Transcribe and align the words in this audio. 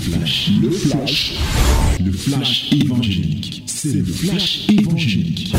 flash, 0.00 0.50
le 0.62 0.70
flash, 0.70 1.38
le 2.00 2.12
flash 2.12 2.72
évangélique. 2.72 3.64
C'est 3.66 3.92
le 3.92 4.04
flash 4.04 4.68
évangélique. 4.70 5.54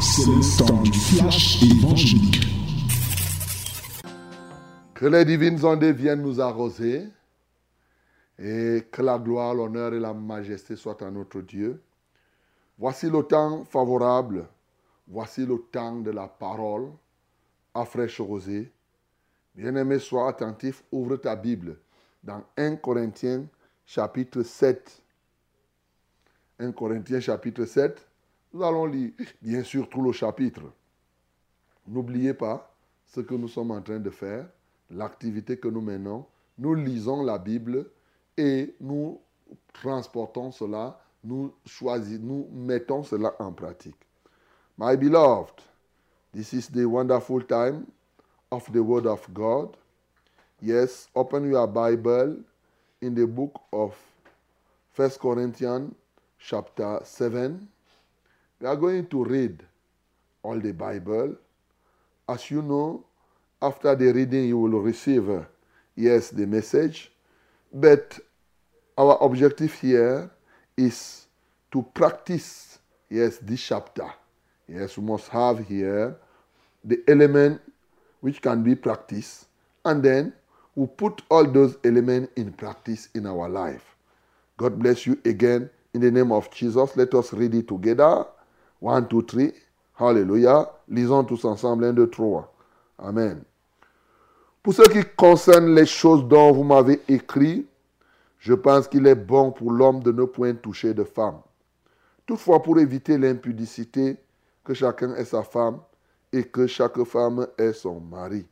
C'est 0.00 0.26
le 0.26 0.58
temps 0.58 0.82
du 0.82 0.92
flash 0.92 1.62
évangélique. 1.62 2.46
Que 4.94 5.06
les 5.06 5.24
divines 5.24 5.64
ondes 5.64 5.84
viennent 5.84 6.22
nous 6.22 6.40
arroser 6.40 7.08
et 8.38 8.82
que 8.90 9.02
la 9.02 9.18
gloire, 9.18 9.54
l'honneur 9.54 9.94
et 9.94 10.00
la 10.00 10.12
majesté 10.12 10.76
soient 10.76 11.02
à 11.02 11.10
notre 11.10 11.40
Dieu. 11.40 11.80
Voici 12.78 13.08
le 13.08 13.22
temps 13.22 13.64
favorable, 13.64 14.46
voici 15.08 15.46
le 15.46 15.58
temps 15.72 16.00
de 16.00 16.10
la 16.10 16.28
parole 16.28 16.90
à 17.74 17.86
fraîche 17.86 18.20
rosée. 18.20 18.70
Bien-aimé, 19.54 19.98
sois 19.98 20.28
attentif, 20.28 20.84
ouvre 20.92 21.16
ta 21.16 21.36
Bible 21.36 21.78
dans 22.22 22.42
1 22.56 22.76
Corinthiens 22.76 23.44
chapitre 23.92 24.42
7. 24.42 25.02
1 26.58 26.72
Corinthiens 26.72 27.20
chapitre 27.20 27.66
7. 27.66 28.08
Nous 28.54 28.62
allons 28.62 28.86
lire 28.86 29.10
bien 29.42 29.62
sûr 29.62 29.86
tout 29.90 30.00
le 30.00 30.12
chapitre. 30.12 30.62
N'oubliez 31.86 32.32
pas 32.32 32.74
ce 33.04 33.20
que 33.20 33.34
nous 33.34 33.48
sommes 33.48 33.70
en 33.70 33.82
train 33.82 33.98
de 33.98 34.08
faire, 34.08 34.46
l'activité 34.88 35.58
que 35.58 35.68
nous 35.68 35.82
menons. 35.82 36.24
Nous 36.56 36.74
lisons 36.74 37.22
la 37.22 37.36
Bible 37.36 37.84
et 38.38 38.74
nous 38.80 39.20
transportons 39.74 40.52
cela, 40.52 40.98
nous 41.22 41.52
choisissons, 41.66 42.22
nous 42.22 42.48
mettons 42.50 43.02
cela 43.02 43.34
en 43.40 43.52
pratique. 43.52 44.00
My 44.78 44.96
beloved, 44.96 45.60
this 46.32 46.54
is 46.54 46.70
the 46.70 46.86
wonderful 46.86 47.42
time 47.42 47.84
of 48.50 48.64
the 48.72 48.80
Word 48.80 49.06
of 49.06 49.28
God. 49.34 49.76
Yes, 50.62 51.10
open 51.14 51.50
your 51.50 51.66
Bible 51.66 52.38
in 53.02 53.14
the 53.14 53.26
book 53.26 53.60
of 53.72 53.94
First 54.92 55.18
Corinthians 55.18 55.92
chapter 56.38 57.00
7. 57.02 57.68
We 58.60 58.66
are 58.66 58.76
going 58.76 59.06
to 59.08 59.24
read 59.24 59.62
all 60.42 60.58
the 60.58 60.72
Bible. 60.72 61.36
As 62.28 62.50
you 62.50 62.62
know, 62.62 63.04
after 63.60 63.94
the 63.96 64.12
reading, 64.12 64.46
you 64.46 64.58
will 64.58 64.80
receive, 64.80 65.28
uh, 65.28 65.42
yes, 65.96 66.30
the 66.30 66.46
message. 66.46 67.10
But 67.72 68.18
our 68.96 69.18
objective 69.20 69.74
here 69.74 70.30
is 70.76 71.26
to 71.72 71.82
practice, 71.94 72.78
yes, 73.10 73.38
this 73.38 73.62
chapter. 73.66 74.12
Yes, 74.68 74.96
we 74.96 75.04
must 75.04 75.28
have 75.28 75.66
here 75.66 76.16
the 76.84 77.02
element 77.08 77.60
which 78.20 78.40
can 78.40 78.62
be 78.62 78.76
practiced, 78.76 79.46
and 79.84 80.02
then 80.02 80.32
we 80.74 80.86
put 80.86 81.22
all 81.30 81.44
those 81.44 81.76
elements 81.84 82.32
in 82.36 82.52
practice 82.52 83.08
in 83.14 83.26
our 83.26 83.48
life. 83.48 83.96
God 84.56 84.78
bless 84.78 85.06
you 85.06 85.18
again 85.24 85.68
in 85.94 86.00
the 86.00 86.10
name 86.10 86.32
of 86.32 86.50
Jesus. 86.50 86.96
Let 86.96 87.14
us 87.14 87.32
read 87.32 87.54
it 87.54 87.68
together. 87.68 88.24
One, 88.80 89.08
two, 89.08 89.22
three. 89.22 89.52
Hallelujah. 89.94 90.66
Lisons 90.88 91.24
tous 91.24 91.44
ensemble. 91.44 91.84
Un, 91.84 91.92
deux, 91.92 92.08
trois. 92.08 92.52
Amen. 92.98 93.44
Pour 94.62 94.74
ce 94.74 94.82
qui 94.82 95.02
concerne 95.16 95.74
les 95.74 95.86
choses 95.86 96.26
dont 96.26 96.52
vous 96.52 96.64
m'avez 96.64 97.00
écrit, 97.08 97.66
je 98.38 98.54
pense 98.54 98.88
qu'il 98.88 99.06
est 99.06 99.14
bon 99.14 99.50
pour 99.52 99.72
l'homme 99.72 100.02
de 100.02 100.12
ne 100.12 100.24
point 100.24 100.54
toucher 100.54 100.94
de 100.94 101.04
femme. 101.04 101.40
Toutefois, 102.26 102.62
pour 102.62 102.78
éviter 102.78 103.18
l'impudicité, 103.18 104.16
que 104.64 104.74
chacun 104.74 105.14
ait 105.16 105.24
sa 105.24 105.42
femme 105.42 105.80
et 106.32 106.44
que 106.44 106.66
chaque 106.66 107.02
femme 107.04 107.46
ait 107.58 107.72
son 107.72 108.00
mari. 108.00 108.46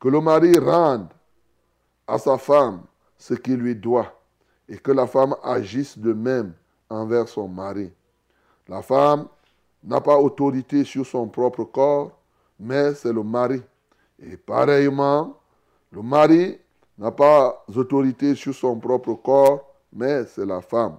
Que 0.00 0.08
le 0.08 0.20
mari 0.20 0.58
rende 0.58 1.08
à 2.06 2.18
sa 2.18 2.38
femme 2.38 2.82
ce 3.18 3.34
qu'il 3.34 3.56
lui 3.56 3.76
doit 3.76 4.18
et 4.68 4.78
que 4.78 4.92
la 4.92 5.06
femme 5.06 5.36
agisse 5.42 5.98
de 5.98 6.12
même 6.12 6.54
envers 6.88 7.28
son 7.28 7.48
mari. 7.48 7.92
La 8.66 8.82
femme 8.82 9.28
n'a 9.84 10.00
pas 10.00 10.16
autorité 10.16 10.84
sur 10.84 11.04
son 11.04 11.28
propre 11.28 11.64
corps, 11.64 12.12
mais 12.58 12.94
c'est 12.94 13.12
le 13.12 13.22
mari. 13.22 13.62
Et 14.22 14.36
pareillement, 14.36 15.36
le 15.90 16.02
mari 16.02 16.58
n'a 16.98 17.10
pas 17.10 17.64
autorité 17.74 18.34
sur 18.34 18.54
son 18.54 18.78
propre 18.78 19.14
corps, 19.14 19.66
mais 19.92 20.24
c'est 20.26 20.46
la 20.46 20.60
femme. 20.60 20.98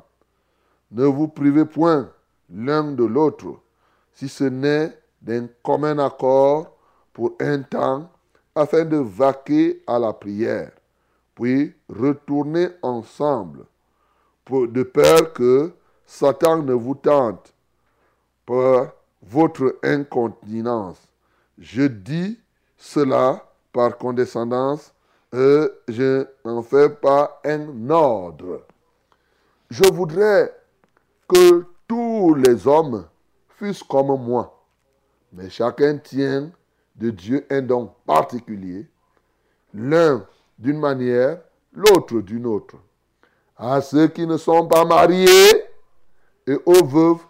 Ne 0.92 1.06
vous 1.06 1.28
privez 1.28 1.66
point 1.66 2.10
l'un 2.50 2.92
de 2.92 3.06
l'autre, 3.06 3.60
si 4.14 4.28
ce 4.28 4.44
n'est 4.44 4.98
d'un 5.22 5.48
commun 5.64 5.98
accord 6.00 6.76
pour 7.14 7.34
un 7.40 7.62
temps, 7.62 8.10
afin 8.56 8.86
de 8.86 8.98
vaquer 8.98 9.82
à 9.88 10.00
la 10.00 10.14
prière, 10.14 10.72
puis 11.36 11.74
retourner 11.90 12.70
ensemble, 12.82 13.66
pour, 14.46 14.68
de 14.68 14.84
peur 14.84 15.34
que 15.34 15.72
Satan 16.06 16.62
ne 16.64 16.74
vous 16.74 16.96
tente 16.96 17.54
par 18.46 18.92
votre 19.22 19.78
incontinence. 19.84 20.98
Je 21.58 21.84
dis 21.84 22.40
cela 22.78 23.46
par 23.72 23.98
condescendance, 23.98 24.94
et 25.34 25.68
je 25.88 26.26
n'en 26.44 26.62
fais 26.62 26.90
pas 26.90 27.40
un 27.46 27.90
ordre. 27.90 28.66
Je 29.70 29.86
voudrais 29.94 30.54
que 31.28 31.66
tous 31.88 32.34
les 32.36 32.68
hommes 32.68 33.06
fussent 33.58 33.84
comme 33.84 34.22
moi, 34.22 34.62
mais 35.32 35.50
chacun 35.50 35.98
tient 35.98 36.52
de 36.96 37.10
Dieu 37.10 37.46
un 37.50 37.62
don 37.62 37.92
particulier, 38.06 38.88
l'un 39.74 40.26
d'une 40.58 40.80
manière, 40.80 41.42
l'autre 41.74 42.22
d'une 42.22 42.46
autre. 42.46 42.76
À 43.58 43.82
ceux 43.82 44.08
qui 44.08 44.26
ne 44.26 44.38
sont 44.38 44.68
pas 44.68 44.86
mariés 44.86 45.66
et 46.48 46.58
aux 46.66 46.86
veuves, 46.86 47.22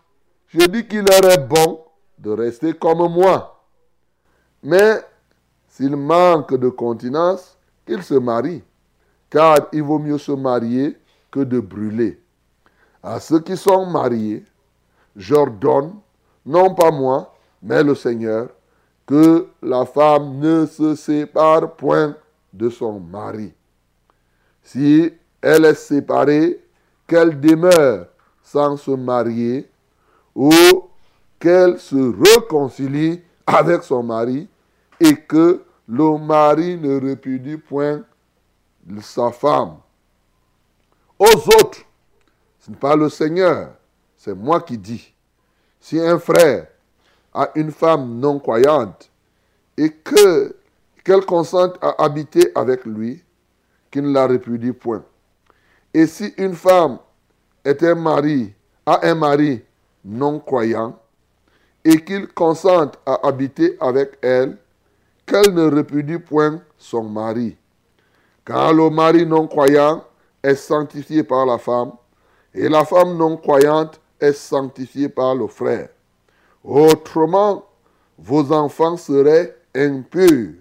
je 0.48 0.66
dis 0.68 0.88
qu'il 0.88 1.04
leur 1.04 1.32
est 1.32 1.48
bon 1.48 1.84
de 2.18 2.32
rester 2.32 2.74
comme 2.74 3.12
moi. 3.12 3.64
Mais 4.64 5.02
s'il 5.68 5.96
manque 5.96 6.54
de 6.56 6.70
continence, 6.70 7.58
qu'ils 7.86 8.04
se 8.04 8.14
marient, 8.14 8.64
car 9.30 9.58
il 9.72 9.84
vaut 9.84 10.00
mieux 10.00 10.18
se 10.18 10.32
marier 10.32 10.98
que 11.32 11.40
de 11.40 11.60
brûler. 11.60 12.22
À 13.02 13.20
ceux 13.20 13.40
qui 13.40 13.58
sont 13.58 13.86
mariés, 13.86 14.44
j'ordonne, 15.16 15.96
non 16.46 16.74
pas 16.76 16.92
moi, 16.92 17.34
mais 17.62 17.84
le 17.84 17.96
Seigneur, 17.96 18.50
que 19.06 19.48
la 19.62 19.86
femme 19.86 20.38
ne 20.40 20.66
se 20.66 20.96
sépare 20.96 21.76
point 21.76 22.16
de 22.54 22.70
son 22.70 23.00
mari. 23.00 23.54
Si 24.64 25.12
elle 25.42 25.66
est 25.66 25.76
séparée, 25.76 26.64
qu'elle 27.08 27.40
demeure 27.40 28.08
sans 28.42 28.78
se 28.78 28.92
marier 28.92 29.70
ou 30.34 30.52
qu'elle 31.40 31.80
se 31.80 31.96
réconcilie 31.96 33.22
avec 33.46 33.84
son 33.84 34.04
mari 34.04 34.48
et 35.00 35.16
que 35.16 35.62
le 35.88 36.18
mari 36.18 36.78
ne 36.78 37.00
répudie 37.00 37.58
point 37.58 38.04
sa 39.02 39.32
femme. 39.32 39.78
Aux 41.20 41.26
autres, 41.26 41.80
ce 42.60 42.72
n'est 42.72 42.78
pas 42.78 42.96
le 42.96 43.10
Seigneur, 43.10 43.74
c'est 44.16 44.36
moi 44.36 44.62
qui 44.62 44.78
dis. 44.78 45.14
Si 45.80 46.00
un 46.00 46.20
frère 46.20 46.68
a 47.34 47.50
une 47.56 47.72
femme 47.72 48.20
non 48.20 48.40
croyante 48.40 49.10
et 49.78 49.90
que 49.90 50.56
qu'elle 51.04 51.26
consente 51.26 51.78
à 51.82 52.04
habiter 52.04 52.52
avec 52.56 52.86
lui, 52.86 53.24
qu'il 53.90 54.04
ne 54.04 54.14
la 54.14 54.28
répudie 54.28 54.72
point. 54.72 55.04
Et 55.94 56.06
si 56.06 56.34
une 56.38 56.54
femme 56.54 57.00
est 57.66 57.82
un 57.84 57.96
mari, 57.96 58.54
a 58.86 59.08
un 59.08 59.16
mari 59.16 59.62
non 60.06 60.40
croyant, 60.40 60.98
et 61.84 62.04
qu'il 62.04 62.28
consente 62.28 63.00
à 63.06 63.28
habiter 63.28 63.78
avec 63.80 64.18
elle, 64.22 64.58
qu'elle 65.26 65.54
ne 65.54 65.64
répudie 65.64 66.20
point 66.20 66.62
son 66.78 67.04
mari. 67.04 67.58
Car 68.46 68.74
le 68.74 68.90
mari 68.90 69.26
non 69.26 69.48
croyant 69.48 70.04
est 70.44 70.56
sanctifié 70.56 71.24
par 71.24 71.46
la 71.46 71.58
femme, 71.58 71.94
et 72.54 72.70
la 72.70 72.86
femme 72.86 73.18
non 73.18 73.38
croyante 73.38 74.00
est 74.20 74.34
sanctifiée 74.34 75.10
par 75.10 75.36
le 75.36 75.48
frère. 75.48 75.90
Autrement, 76.64 77.66
vos 78.18 78.52
enfants 78.52 78.98
seraient 78.98 79.56
impurs, 79.76 80.54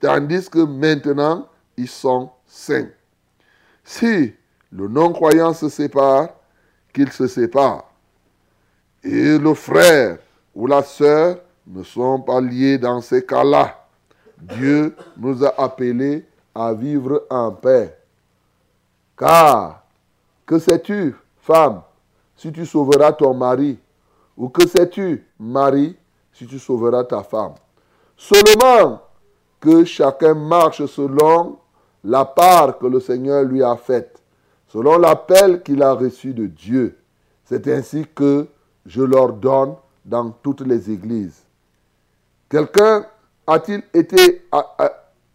tandis 0.00 0.48
que 0.48 0.58
maintenant, 0.58 1.46
ils 1.76 1.88
sont 1.88 2.30
saints. 2.46 2.88
Si 3.84 4.34
le 4.72 4.88
non-croyant 4.88 5.52
se 5.52 5.68
sépare, 5.68 6.30
qu'il 6.92 7.12
se 7.12 7.26
sépare. 7.26 7.84
Et 9.04 9.38
le 9.38 9.54
frère 9.54 10.18
ou 10.54 10.66
la 10.66 10.82
sœur 10.82 11.38
ne 11.66 11.82
sont 11.82 12.20
pas 12.20 12.40
liés 12.40 12.78
dans 12.78 13.00
ces 13.00 13.24
cas-là. 13.24 13.86
Dieu 14.38 14.96
nous 15.16 15.44
a 15.44 15.54
appelés 15.62 16.24
à 16.54 16.72
vivre 16.72 17.26
en 17.30 17.52
paix. 17.52 17.96
Car, 19.16 19.84
que 20.44 20.58
sais-tu, 20.58 21.14
femme, 21.38 21.82
si 22.36 22.50
tu 22.52 22.66
sauveras 22.66 23.12
ton 23.12 23.34
mari? 23.34 23.78
Ou 24.36 24.48
que 24.48 24.66
sais-tu, 24.66 25.25
mari, 25.38 25.96
si 26.32 26.46
tu 26.46 26.58
sauveras 26.58 27.04
ta 27.04 27.22
femme 27.22 27.54
Seulement 28.16 29.02
que 29.60 29.84
chacun 29.84 30.34
marche 30.34 30.86
selon 30.86 31.58
la 32.04 32.24
part 32.24 32.78
que 32.78 32.86
le 32.86 33.00
Seigneur 33.00 33.44
lui 33.44 33.62
a 33.62 33.76
faite. 33.76 34.22
selon 34.68 34.98
l'appel 34.98 35.62
qu'il 35.62 35.82
a 35.82 35.92
reçu 35.92 36.34
de 36.34 36.46
Dieu. 36.46 36.98
C'est 37.44 37.66
ainsi 37.68 38.04
que 38.14 38.46
je 38.84 39.02
l'ordonne 39.02 39.74
dans 40.04 40.30
toutes 40.30 40.60
les 40.60 40.90
églises. 40.90 41.42
Quelqu'un 42.48 43.06
a-t-il 43.46 43.82
été, 43.94 44.46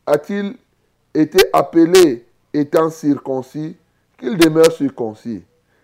a-t-il 0.06 0.56
été 1.14 1.40
appelé 1.54 2.26
étant 2.54 2.90
circoncis 2.90 3.76
qu'il 4.18 4.38
demeure 4.38 4.72
circoncis? 4.72 5.44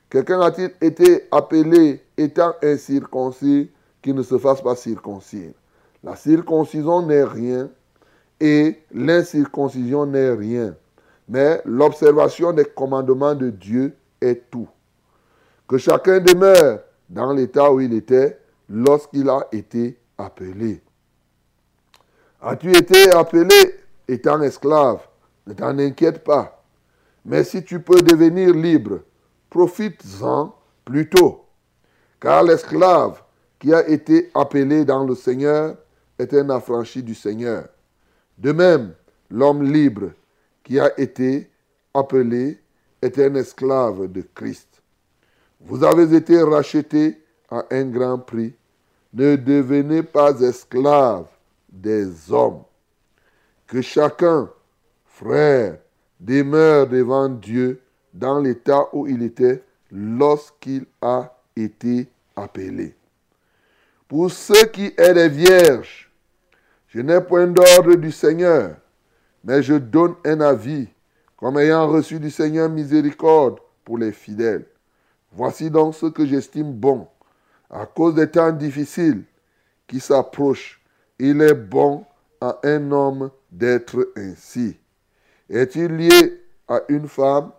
Quelqu'un 0.10 0.42
a-t-il 0.42 0.72
été 0.80 1.28
appelé 1.32 2.02
étant 2.18 2.54
incirconcis 2.62 3.70
ne 4.14 4.24
se 4.24 4.38
fasse 4.38 4.62
pas 4.62 4.76
circoncire 4.76 5.52
La 6.04 6.16
circoncision 6.16 7.06
n'est 7.06 7.24
rien 7.24 7.70
et 8.40 8.80
l'incirconcision 8.92 10.06
n'est 10.06 10.32
rien. 10.32 10.76
Mais 11.28 11.62
l'observation 11.66 12.54
des 12.54 12.66
commandements 12.66 13.36
de 13.36 13.50
Dieu 13.50 13.96
est 14.22 14.50
tout. 14.50 14.68
Que 15.68 15.78
chacun 15.78 16.20
demeure 16.20 16.80
dans 17.10 17.34
l'état 17.34 17.72
où 17.72 17.82
il 17.82 17.94
était 17.94 18.40
lorsqu'il 18.70 19.30
a 19.30 19.48
été 19.52 19.98
appelé. 20.18 20.82
As-tu 22.42 22.76
été 22.76 23.12
appelé 23.12 23.50
étant 24.08 24.42
esclave? 24.42 25.02
Ne 25.46 25.54
t'en 25.54 25.78
inquiète 25.80 26.24
pas. 26.24 26.64
Mais 27.26 27.44
si 27.44 27.64
tu 27.64 27.82
peux 27.82 28.02
devenir 28.02 28.54
libre, 28.54 29.00
profites-en 29.50 30.56
plutôt. 30.86 31.46
Car 32.20 32.44
l'esclave 32.44 33.22
qui 33.60 33.74
a 33.74 33.88
été 33.88 34.30
appelé 34.34 34.86
dans 34.86 35.04
le 35.04 35.16
Seigneur 35.16 35.78
est 36.20 36.34
un 36.34 36.50
affranchi 36.50 37.04
du 37.04 37.16
Seigneur. 37.16 37.68
De 38.38 38.52
même, 38.52 38.94
l'homme 39.30 39.64
libre 39.64 40.12
qui 40.64 40.80
a 40.80 40.98
été 41.00 41.50
appelé 41.94 42.60
est 43.02 43.18
un 43.20 43.36
esclave 43.36 44.12
de 44.12 44.24
Christ. 44.36 44.82
Vous 45.62 45.84
avez 45.84 46.16
été 46.16 46.42
rachetés 46.42 47.22
à 47.50 47.66
un 47.72 47.86
grand 47.86 48.20
prix. 48.20 48.54
Ne 49.14 49.36
devenez 49.36 50.04
pas 50.04 50.40
esclaves 50.42 51.30
des 51.70 52.32
hommes. 52.32 52.64
Que 53.66 53.82
chacun, 53.82 54.50
frère, 55.06 55.78
demeure 56.20 56.88
devant 56.88 57.30
Dieu 57.30 57.82
dans 58.14 58.40
l'état 58.40 58.88
où 58.94 59.08
il 59.08 59.24
était 59.24 59.64
lorsqu'il 59.92 60.86
a 61.02 61.34
été 61.56 62.08
appelé. 62.36 62.96
Pour 64.08 64.32
ceux 64.32 64.66
qui 64.68 64.94
est 64.98 65.14
des 65.14 65.28
vierges, 65.28 66.10
je 66.88 67.02
n'ai 67.02 67.20
point 67.20 67.48
d'ordre 67.48 67.96
du 67.96 68.12
Seigneur, 68.12 68.78
mais 69.44 69.62
je 69.62 69.74
donne 69.74 70.16
un 70.24 70.40
avis, 70.40 70.88
comme 71.36 71.60
ayant 71.60 71.88
reçu 71.88 72.20
du 72.20 72.32
Seigneur 72.32 72.70
miséricorde 72.70 73.60
pour 73.84 73.98
les 73.98 74.14
fidèles. 74.14 74.66
Voici 75.34 75.70
donc 75.70 75.94
ce 75.94 76.06
que 76.06 76.26
j'estime 76.26 76.72
bon. 76.72 77.08
À 77.70 77.86
cause 77.86 78.16
des 78.16 78.32
temps 78.32 78.52
difficiles 78.52 79.24
qui 79.86 80.00
s'approchent, 80.00 80.82
il 81.20 81.42
est 81.42 81.54
bon 81.54 82.06
à 82.40 82.60
un 82.64 82.92
homme 82.92 83.30
d'être 83.52 84.14
ainsi. 84.16 84.78
Est-il 85.50 85.98
lié 85.98 86.44
à 86.68 86.82
une 86.88 87.10
femme? 87.10 87.52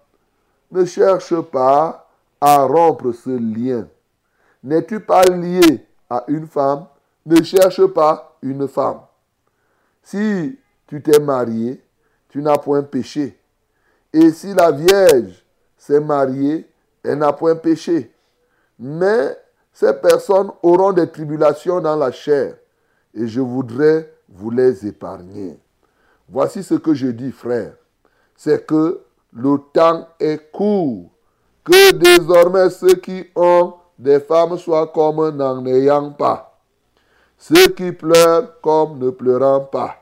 Ne 0.71 0.85
cherche 0.87 1.39
pas 1.43 2.11
à 2.41 2.63
rompre 2.63 3.13
ce 3.13 3.31
lien. 3.31 3.87
N'es-tu 4.63 5.01
pas 5.01 5.25
lié 5.25 5.87
à 6.11 6.25
une 6.29 6.47
femme 6.47 6.87
Ne 7.27 7.43
cherche 7.43 7.85
pas 7.87 8.37
une 8.43 8.69
femme. 8.69 9.01
Si 10.03 10.59
tu 10.87 11.03
t'es 11.03 11.19
marié, 11.19 11.83
tu 12.29 12.41
n'as 12.41 12.59
point 12.59 12.83
péché. 12.83 13.39
Et 14.13 14.31
si 14.31 14.55
la 14.55 14.71
Vierge 14.71 15.45
s'est 15.77 16.01
mariée, 16.01 16.67
elle 17.03 17.19
n'a 17.19 17.33
point 17.33 17.57
péché. 17.57 18.13
Mais 18.79 19.37
ces 19.73 19.93
personnes 19.93 20.51
auront 20.63 20.93
des 20.93 21.11
tribulations 21.11 21.81
dans 21.81 21.97
la 21.97 22.11
chair 22.11 22.57
et 23.15 23.27
je 23.27 23.41
voudrais 23.41 24.13
vous 24.29 24.51
les 24.51 24.87
épargner. 24.87 25.59
Voici 26.29 26.63
ce 26.63 26.75
que 26.75 26.95
je 26.95 27.09
dis, 27.09 27.33
frère. 27.33 27.75
C'est 28.37 28.67
que 28.67 29.01
le 29.33 29.59
temps 29.73 30.09
est 30.21 30.51
court. 30.53 31.11
Que 31.65 31.93
désormais 31.93 32.71
ceux 32.71 32.95
qui 32.95 33.27
ont 33.35 33.75
des 33.99 34.21
femmes 34.21 34.57
soient 34.57 34.87
comme 34.89 35.37
n'en 35.37 35.65
ayant 35.67 36.11
pas. 36.11 36.59
Ceux 37.37 37.69
qui 37.69 37.93
pleurent 37.93 38.61
comme 38.61 38.99
ne 38.99 39.11
pleurant 39.11 39.61
pas. 39.61 39.97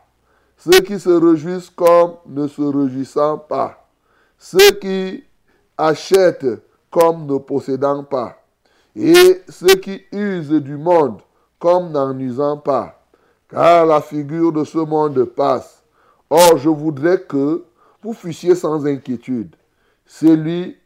Ceux 0.56 0.80
qui 0.80 0.98
se 0.98 1.10
réjouissent 1.10 1.70
comme 1.70 2.16
ne 2.26 2.46
se 2.46 2.62
réjouissant 2.62 3.38
pas. 3.38 3.86
Ceux 4.38 4.72
qui 4.72 5.24
achètent 5.76 6.62
comme 6.90 7.26
ne 7.26 7.38
possédant 7.38 8.04
pas. 8.04 8.36
Et 8.94 9.42
ceux 9.48 9.76
qui 9.76 10.02
usent 10.12 10.50
du 10.50 10.76
monde 10.76 11.20
comme 11.58 11.90
n'en 11.90 12.18
usant 12.18 12.56
pas. 12.56 13.02
Car 13.50 13.84
la 13.86 14.00
figure 14.00 14.52
de 14.52 14.64
ce 14.64 14.78
monde 14.78 15.24
passe. 15.24 15.82
Or, 16.30 16.56
je 16.56 16.68
voudrais 16.68 17.20
que 17.20 17.64
vous 18.02 18.14
fussiez 18.14 18.54
sans 18.54 18.86
inquiétude. 18.86 19.54
Celui 20.06 20.76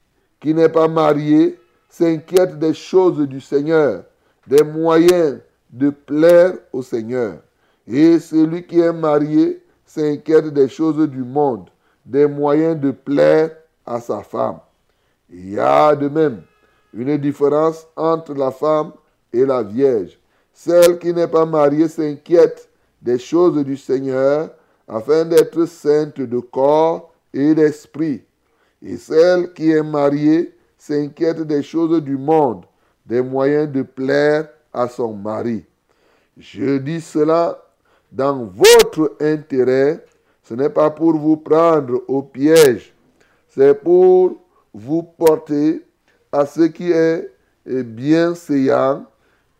qui 0.40 0.52
n'est 0.52 0.68
pas 0.68 0.88
marié 0.88 1.59
s'inquiète 1.90 2.58
des 2.58 2.72
choses 2.72 3.18
du 3.28 3.40
Seigneur, 3.40 4.04
des 4.46 4.62
moyens 4.62 5.40
de 5.70 5.90
plaire 5.90 6.54
au 6.72 6.82
Seigneur. 6.82 7.38
Et 7.86 8.18
celui 8.18 8.66
qui 8.66 8.78
est 8.78 8.92
marié 8.92 9.62
s'inquiète 9.84 10.46
des 10.54 10.68
choses 10.68 11.08
du 11.08 11.22
monde, 11.22 11.68
des 12.06 12.26
moyens 12.26 12.80
de 12.80 12.92
plaire 12.92 13.50
à 13.84 14.00
sa 14.00 14.22
femme. 14.22 14.60
Il 15.28 15.50
y 15.50 15.58
a 15.58 15.94
de 15.96 16.08
même 16.08 16.42
une 16.94 17.16
différence 17.18 17.86
entre 17.96 18.34
la 18.34 18.50
femme 18.50 18.92
et 19.32 19.44
la 19.44 19.62
vierge. 19.62 20.18
Celle 20.52 20.98
qui 20.98 21.12
n'est 21.12 21.28
pas 21.28 21.46
mariée 21.46 21.88
s'inquiète 21.88 22.68
des 23.02 23.18
choses 23.18 23.64
du 23.64 23.76
Seigneur 23.76 24.50
afin 24.86 25.24
d'être 25.24 25.66
sainte 25.66 26.20
de 26.20 26.38
corps 26.38 27.12
et 27.32 27.54
d'esprit. 27.54 28.22
Et 28.82 28.96
celle 28.96 29.52
qui 29.52 29.70
est 29.70 29.82
mariée 29.82 30.54
s'inquiète 30.80 31.42
des 31.42 31.62
choses 31.62 32.02
du 32.02 32.16
monde, 32.16 32.64
des 33.04 33.20
moyens 33.20 33.70
de 33.70 33.82
plaire 33.82 34.48
à 34.72 34.88
son 34.88 35.12
mari. 35.12 35.64
Je 36.38 36.78
dis 36.78 37.02
cela 37.02 37.62
dans 38.10 38.46
votre 38.46 39.14
intérêt. 39.20 40.02
Ce 40.42 40.54
n'est 40.54 40.70
pas 40.70 40.90
pour 40.90 41.12
vous 41.12 41.36
prendre 41.36 42.02
au 42.08 42.22
piège, 42.22 42.94
c'est 43.48 43.74
pour 43.74 44.40
vous 44.72 45.02
porter 45.02 45.84
à 46.32 46.46
ce 46.46 46.62
qui 46.62 46.90
est 46.90 47.30
bienséant 47.66 49.04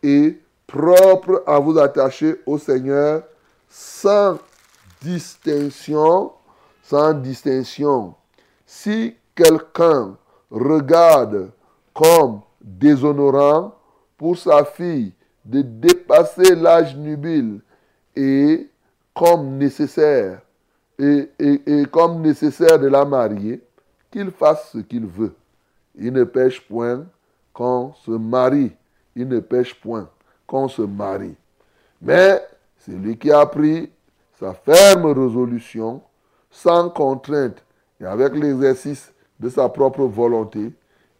et 0.01 0.37
propre 0.65 1.43
à 1.45 1.59
vous 1.59 1.77
attacher 1.77 2.41
au 2.45 2.57
Seigneur 2.57 3.23
sans 3.69 4.39
distinction, 5.01 6.31
sans 6.83 7.13
distinction. 7.13 8.15
Si 8.65 9.15
quelqu'un 9.35 10.17
regarde 10.51 11.51
comme 11.93 12.41
déshonorant 12.61 13.73
pour 14.17 14.37
sa 14.37 14.65
fille 14.65 15.13
de 15.43 15.61
dépasser 15.61 16.55
l'âge 16.55 16.95
nubile 16.95 17.61
et 18.15 18.69
comme 19.15 19.57
nécessaire 19.57 20.41
et, 20.99 21.29
et 21.39 21.85
comme 21.85 22.21
nécessaire 22.21 22.77
de 22.77 22.87
la 22.87 23.03
marier, 23.05 23.59
qu'il 24.11 24.29
fasse 24.29 24.71
ce 24.71 24.77
qu'il 24.79 25.05
veut. 25.07 25.33
Il 25.95 26.13
ne 26.13 26.23
pêche 26.23 26.61
point 26.67 27.05
quand 27.53 27.95
se 27.95 28.11
marie. 28.11 28.71
Il 29.15 29.27
ne 29.27 29.39
pêche 29.39 29.73
point 29.73 30.09
quand 30.45 30.67
se 30.67 30.83
marie. 30.83 31.35
Mais 32.01 32.45
celui 32.77 33.17
qui 33.17 33.31
a 33.31 33.45
pris 33.45 33.89
sa 34.39 34.53
ferme 34.53 35.05
résolution, 35.05 36.01
sans 36.49 36.89
contrainte 36.89 37.63
et 37.99 38.05
avec 38.05 38.33
l'exercice 38.35 39.11
de 39.41 39.49
sa 39.49 39.67
propre 39.67 40.03
volonté, 40.03 40.71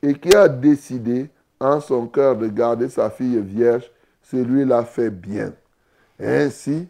et 0.03 0.13
qui 0.13 0.33
a 0.35 0.47
décidé 0.47 1.29
en 1.59 1.81
son 1.81 2.05
cœur 2.07 2.37
de 2.37 2.47
garder 2.47 2.87
sa 2.87 3.09
fille 3.09 3.41
vierge, 3.41 3.89
celui-là 4.21 4.83
fait 4.83 5.09
bien. 5.09 5.53
Ainsi, 6.19 6.87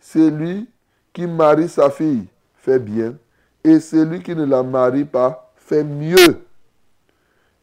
celui 0.00 0.68
qui 1.12 1.26
marie 1.26 1.68
sa 1.68 1.88
fille 1.88 2.26
fait 2.56 2.80
bien, 2.80 3.14
et 3.62 3.78
celui 3.78 4.22
qui 4.22 4.34
ne 4.34 4.44
la 4.44 4.64
marie 4.64 5.04
pas 5.04 5.52
fait 5.54 5.84
mieux. 5.84 6.44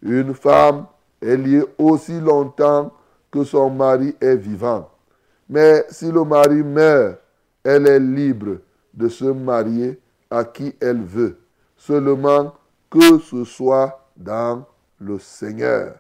Une 0.02 0.34
femme 0.34 0.86
est 1.22 1.36
liée 1.36 1.66
aussi 1.78 2.20
longtemps 2.22 2.94
que 3.30 3.44
son 3.44 3.70
mari 3.70 4.16
est 4.22 4.38
vivant. 4.38 4.90
Mais 5.50 5.86
si 5.90 6.10
le 6.10 6.24
mari 6.24 6.64
meurt, 6.64 7.20
elle 7.64 7.86
est 7.86 8.00
libre 8.00 8.60
de 8.94 9.10
se 9.10 9.26
marier 9.26 10.00
à 10.30 10.46
qui 10.46 10.74
elle 10.80 11.02
veut, 11.02 11.38
seulement 11.76 12.54
que 12.90 13.20
ce 13.20 13.44
soit 13.44 14.10
dans 14.18 14.66
le 15.00 15.20
Seigneur. 15.20 15.96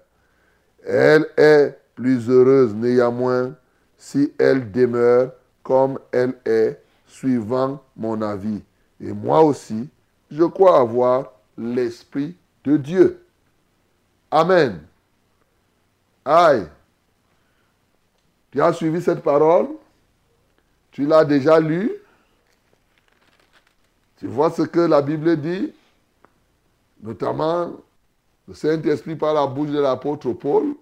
Elle 0.84 1.28
est 1.38 1.80
plus 1.96 2.30
heureuse 2.30 2.74
néanmoins 2.74 3.54
si 3.98 4.34
elle 4.38 4.72
demeure 4.72 5.32
comme 5.64 6.00
elle 6.12 6.36
est, 6.46 6.82
suivant 7.06 7.84
mon 7.96 8.22
avis. 8.22 8.62
Et 9.02 9.12
moi 9.12 9.42
aussi, 9.42 9.90
je 10.32 10.44
crois 10.44 10.80
avoir 10.80 11.32
l'esprit 11.58 12.36
de 12.64 12.78
Dieu. 12.78 13.26
Amen. 14.32 14.82
Aïe. 16.24 16.68
Tu 18.52 18.62
as 18.62 18.74
suivi 18.74 19.02
cette 19.02 19.22
parole? 19.22 19.68
Tu 20.92 21.06
l'as 21.06 21.26
déjà 21.26 21.60
lu? 21.60 21.92
Tu 24.18 24.28
vois 24.28 24.52
ce 24.52 24.64
que 24.64 24.80
la 24.80 25.02
Bible 25.02 25.38
dit? 25.38 25.74
Notamment, 27.02 27.72
le 28.48 28.54
Saint-Esprit 28.54 29.16
par 29.16 29.34
la 29.34 29.48
bouche 29.48 29.70
de 29.70 29.80
l'apôtre 29.80 30.34
Paul 30.34 30.76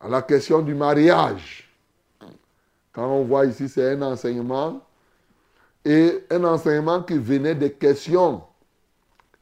à 0.00 0.08
la 0.08 0.22
question 0.22 0.62
du 0.62 0.74
mariage. 0.74 1.68
Quand 2.92 3.08
on 3.08 3.24
voit 3.24 3.46
ici, 3.46 3.68
c'est 3.68 3.92
un 3.92 4.02
enseignement 4.02 4.80
et 5.84 6.24
un 6.30 6.44
enseignement 6.44 7.02
qui 7.02 7.18
venait 7.18 7.54
des 7.54 7.72
questions 7.72 8.42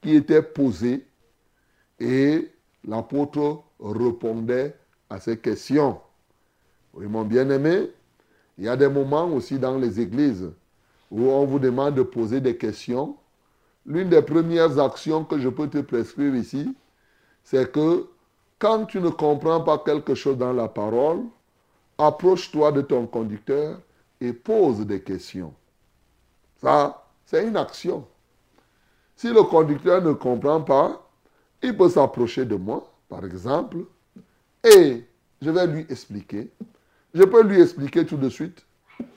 qui 0.02 0.16
étaient 0.16 0.42
posées 0.42 1.06
et 2.00 2.50
l'apôtre 2.86 3.62
répondait 3.80 4.74
à 5.08 5.20
ces 5.20 5.38
questions. 5.38 6.00
Oui, 6.92 7.06
mon 7.06 7.24
bien-aimé, 7.24 7.90
il 8.58 8.64
y 8.64 8.68
a 8.68 8.76
des 8.76 8.88
moments 8.88 9.26
aussi 9.26 9.58
dans 9.58 9.78
les 9.78 10.00
églises 10.00 10.50
où 11.10 11.28
on 11.28 11.44
vous 11.44 11.58
demande 11.58 11.94
de 11.94 12.02
poser 12.02 12.40
des 12.40 12.56
questions. 12.56 13.16
L'une 13.86 14.08
des 14.08 14.22
premières 14.22 14.78
actions 14.78 15.24
que 15.24 15.38
je 15.38 15.48
peux 15.48 15.68
te 15.68 15.78
prescrire 15.78 16.34
ici, 16.34 16.74
c'est 17.42 17.70
que 17.70 18.06
quand 18.58 18.86
tu 18.86 19.00
ne 19.00 19.10
comprends 19.10 19.60
pas 19.60 19.78
quelque 19.78 20.14
chose 20.14 20.38
dans 20.38 20.52
la 20.52 20.68
parole, 20.68 21.20
approche-toi 21.98 22.72
de 22.72 22.80
ton 22.80 23.06
conducteur 23.06 23.78
et 24.20 24.32
pose 24.32 24.80
des 24.86 25.02
questions. 25.02 25.52
Ça, 26.56 27.04
c'est 27.26 27.46
une 27.46 27.56
action. 27.56 28.06
Si 29.16 29.28
le 29.28 29.42
conducteur 29.42 30.02
ne 30.02 30.12
comprend 30.12 30.62
pas, 30.62 31.08
il 31.62 31.76
peut 31.76 31.88
s'approcher 31.88 32.44
de 32.44 32.56
moi, 32.56 32.90
par 33.08 33.24
exemple, 33.24 33.78
et 34.64 35.04
je 35.42 35.50
vais 35.50 35.66
lui 35.66 35.86
expliquer. 35.90 36.50
Je 37.12 37.22
peux 37.22 37.42
lui 37.42 37.60
expliquer 37.60 38.06
tout 38.06 38.16
de 38.16 38.28
suite. 38.28 38.64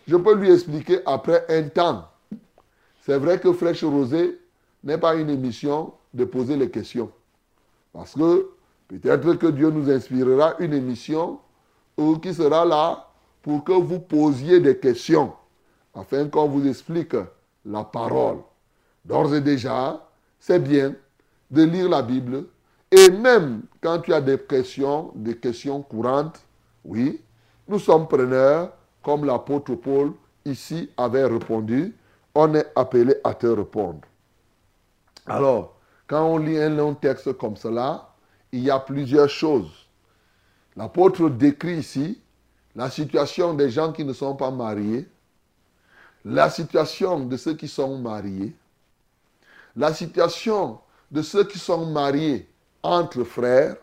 Je 0.08 0.18
peux 0.18 0.36
lui 0.36 0.52
expliquer 0.52 1.00
après 1.06 1.46
un 1.50 1.70
temps. 1.70 2.10
C'est 3.02 3.18
vrai 3.18 3.40
que 3.40 3.54
Fraîche 3.54 3.84
Rosée 3.84 4.40
n'est 4.88 4.98
pas 4.98 5.16
une 5.16 5.30
émission 5.30 5.94
de 6.14 6.24
poser 6.24 6.56
les 6.56 6.70
questions. 6.72 7.12
Parce 7.92 8.14
que 8.14 8.50
peut-être 8.88 9.34
que 9.34 9.48
Dieu 9.48 9.70
nous 9.70 9.92
inspirera 9.92 10.56
une 10.60 10.74
émission 10.74 11.40
qui 12.22 12.34
sera 12.34 12.64
là 12.64 13.06
pour 13.42 13.64
que 13.64 13.74
vous 13.74 14.00
posiez 14.00 14.60
des 14.62 14.78
questions, 14.78 15.34
afin 15.94 16.28
qu'on 16.30 16.48
vous 16.48 16.68
explique 16.68 17.16
la 17.66 17.84
parole. 17.84 18.38
D'ores 19.04 19.36
et 19.36 19.42
déjà, 19.42 20.08
c'est 20.40 20.60
bien 20.60 20.96
de 21.52 21.64
lire 21.64 21.90
la 21.90 22.02
Bible. 22.02 22.46
Et 22.90 23.10
même 23.10 23.64
quand 23.82 24.00
tu 24.00 24.14
as 24.14 24.22
des 24.22 24.38
questions, 24.38 25.12
des 25.16 25.36
questions 25.38 25.82
courantes, 25.82 26.40
oui, 26.86 27.22
nous 27.68 27.80
sommes 27.80 28.08
preneurs, 28.08 28.72
comme 29.04 29.26
l'apôtre 29.26 29.76
Paul 29.76 30.14
ici 30.46 30.90
avait 30.96 31.26
répondu, 31.26 31.94
on 32.34 32.54
est 32.54 32.68
appelé 32.76 33.16
à 33.24 33.34
te 33.34 33.48
répondre. 33.48 34.00
Alors, 35.28 35.76
quand 36.08 36.26
on 36.26 36.38
lit 36.38 36.58
un 36.58 36.70
long 36.70 36.96
texte 36.96 37.34
comme 37.34 37.58
cela, 37.58 38.14
il 38.52 38.62
y 38.62 38.72
a 38.72 38.80
plusieurs 38.80 39.30
choses. 39.30 39.88
L'apôtre 40.76 41.30
décrit 41.30 41.78
ici 41.78 42.22
la 42.76 42.90
situation 42.90 43.54
des 43.54 43.70
gens 43.70 43.92
qui 43.92 44.06
ne 44.06 44.14
sont 44.14 44.36
pas 44.36 44.52
mariés, 44.52 45.08
la 46.24 46.50
situation 46.50 47.20
de 47.20 47.36
ceux 47.36 47.56
qui 47.56 47.68
sont 47.68 47.98
mariés, 47.98 48.56
la 49.76 49.94
situation 49.94 50.80
de 51.12 51.22
ceux 51.22 51.44
qui 51.44 51.60
sont 51.60 51.86
mariés 51.88 52.48
entre 52.84 53.24
frères, 53.24 53.76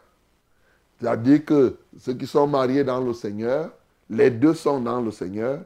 c'est-à-dire 0.98 1.44
que 1.44 1.76
ceux 1.98 2.14
qui 2.14 2.26
sont 2.26 2.46
mariés 2.46 2.84
dans 2.84 3.00
le 3.00 3.12
Seigneur, 3.12 3.70
les 4.08 4.30
deux 4.30 4.54
sont 4.54 4.80
dans 4.80 5.00
le 5.00 5.10
Seigneur, 5.10 5.60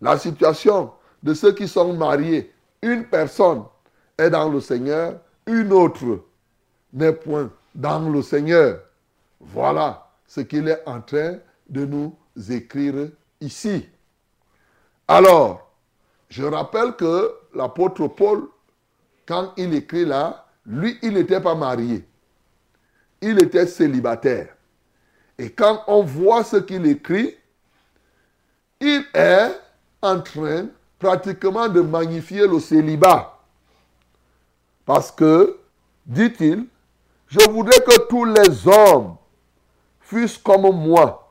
la 0.00 0.18
situation 0.18 0.92
de 1.22 1.34
ceux 1.34 1.52
qui 1.52 1.68
sont 1.68 1.92
mariés, 1.92 2.52
une 2.80 3.04
personne 3.04 3.64
est 4.18 4.30
dans 4.30 4.48
le 4.48 4.60
Seigneur, 4.60 5.20
une 5.46 5.72
autre 5.72 6.24
n'est 6.92 7.12
point 7.12 7.50
dans 7.74 8.08
le 8.08 8.22
Seigneur. 8.22 8.80
Voilà 9.40 10.08
ce 10.26 10.40
qu'il 10.40 10.68
est 10.68 10.82
en 10.86 11.00
train 11.00 11.38
de 11.68 11.84
nous 11.84 12.16
écrire 12.50 13.08
ici. 13.40 13.88
Alors, 15.08 15.72
je 16.28 16.44
rappelle 16.44 16.94
que 16.96 17.34
l'apôtre 17.54 18.06
Paul, 18.08 18.48
quand 19.26 19.52
il 19.56 19.74
écrit 19.74 20.04
là, 20.04 20.46
lui, 20.64 20.98
il 21.02 21.14
n'était 21.14 21.40
pas 21.40 21.54
marié. 21.54 22.06
Il 23.20 23.38
était 23.42 23.66
célibataire. 23.66 24.56
Et 25.38 25.50
quand 25.50 25.82
on 25.86 26.02
voit 26.02 26.44
ce 26.44 26.56
qu'il 26.56 26.86
écrit, 26.86 27.36
il 28.80 29.04
est 29.14 29.50
en 30.00 30.20
train 30.20 30.66
pratiquement 30.98 31.68
de 31.68 31.80
magnifier 31.80 32.46
le 32.46 32.60
célibat. 32.60 33.31
Parce 34.84 35.10
que, 35.10 35.58
dit-il, 36.06 36.66
je 37.28 37.50
voudrais 37.50 37.80
que 37.80 38.06
tous 38.08 38.24
les 38.24 38.68
hommes 38.68 39.16
fussent 40.00 40.38
comme 40.38 40.70
moi. 40.76 41.30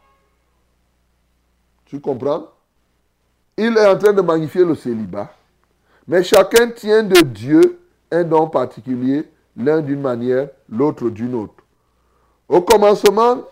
Tu 1.85 1.99
comprends? 1.99 2.45
Il 3.57 3.77
est 3.77 3.85
en 3.85 3.97
train 3.97 4.13
de 4.13 4.21
magnifier 4.21 4.63
le 4.63 4.75
célibat. 4.75 5.31
Mais 6.07 6.23
chacun 6.23 6.71
tient 6.71 7.03
de 7.03 7.21
Dieu 7.21 7.79
un 8.11 8.23
don 8.23 8.47
particulier, 8.47 9.29
l'un 9.55 9.81
d'une 9.81 10.01
manière, 10.01 10.49
l'autre 10.69 11.09
d'une 11.09 11.35
autre. 11.35 11.63
Au 12.47 12.61
commencement, 12.61 13.43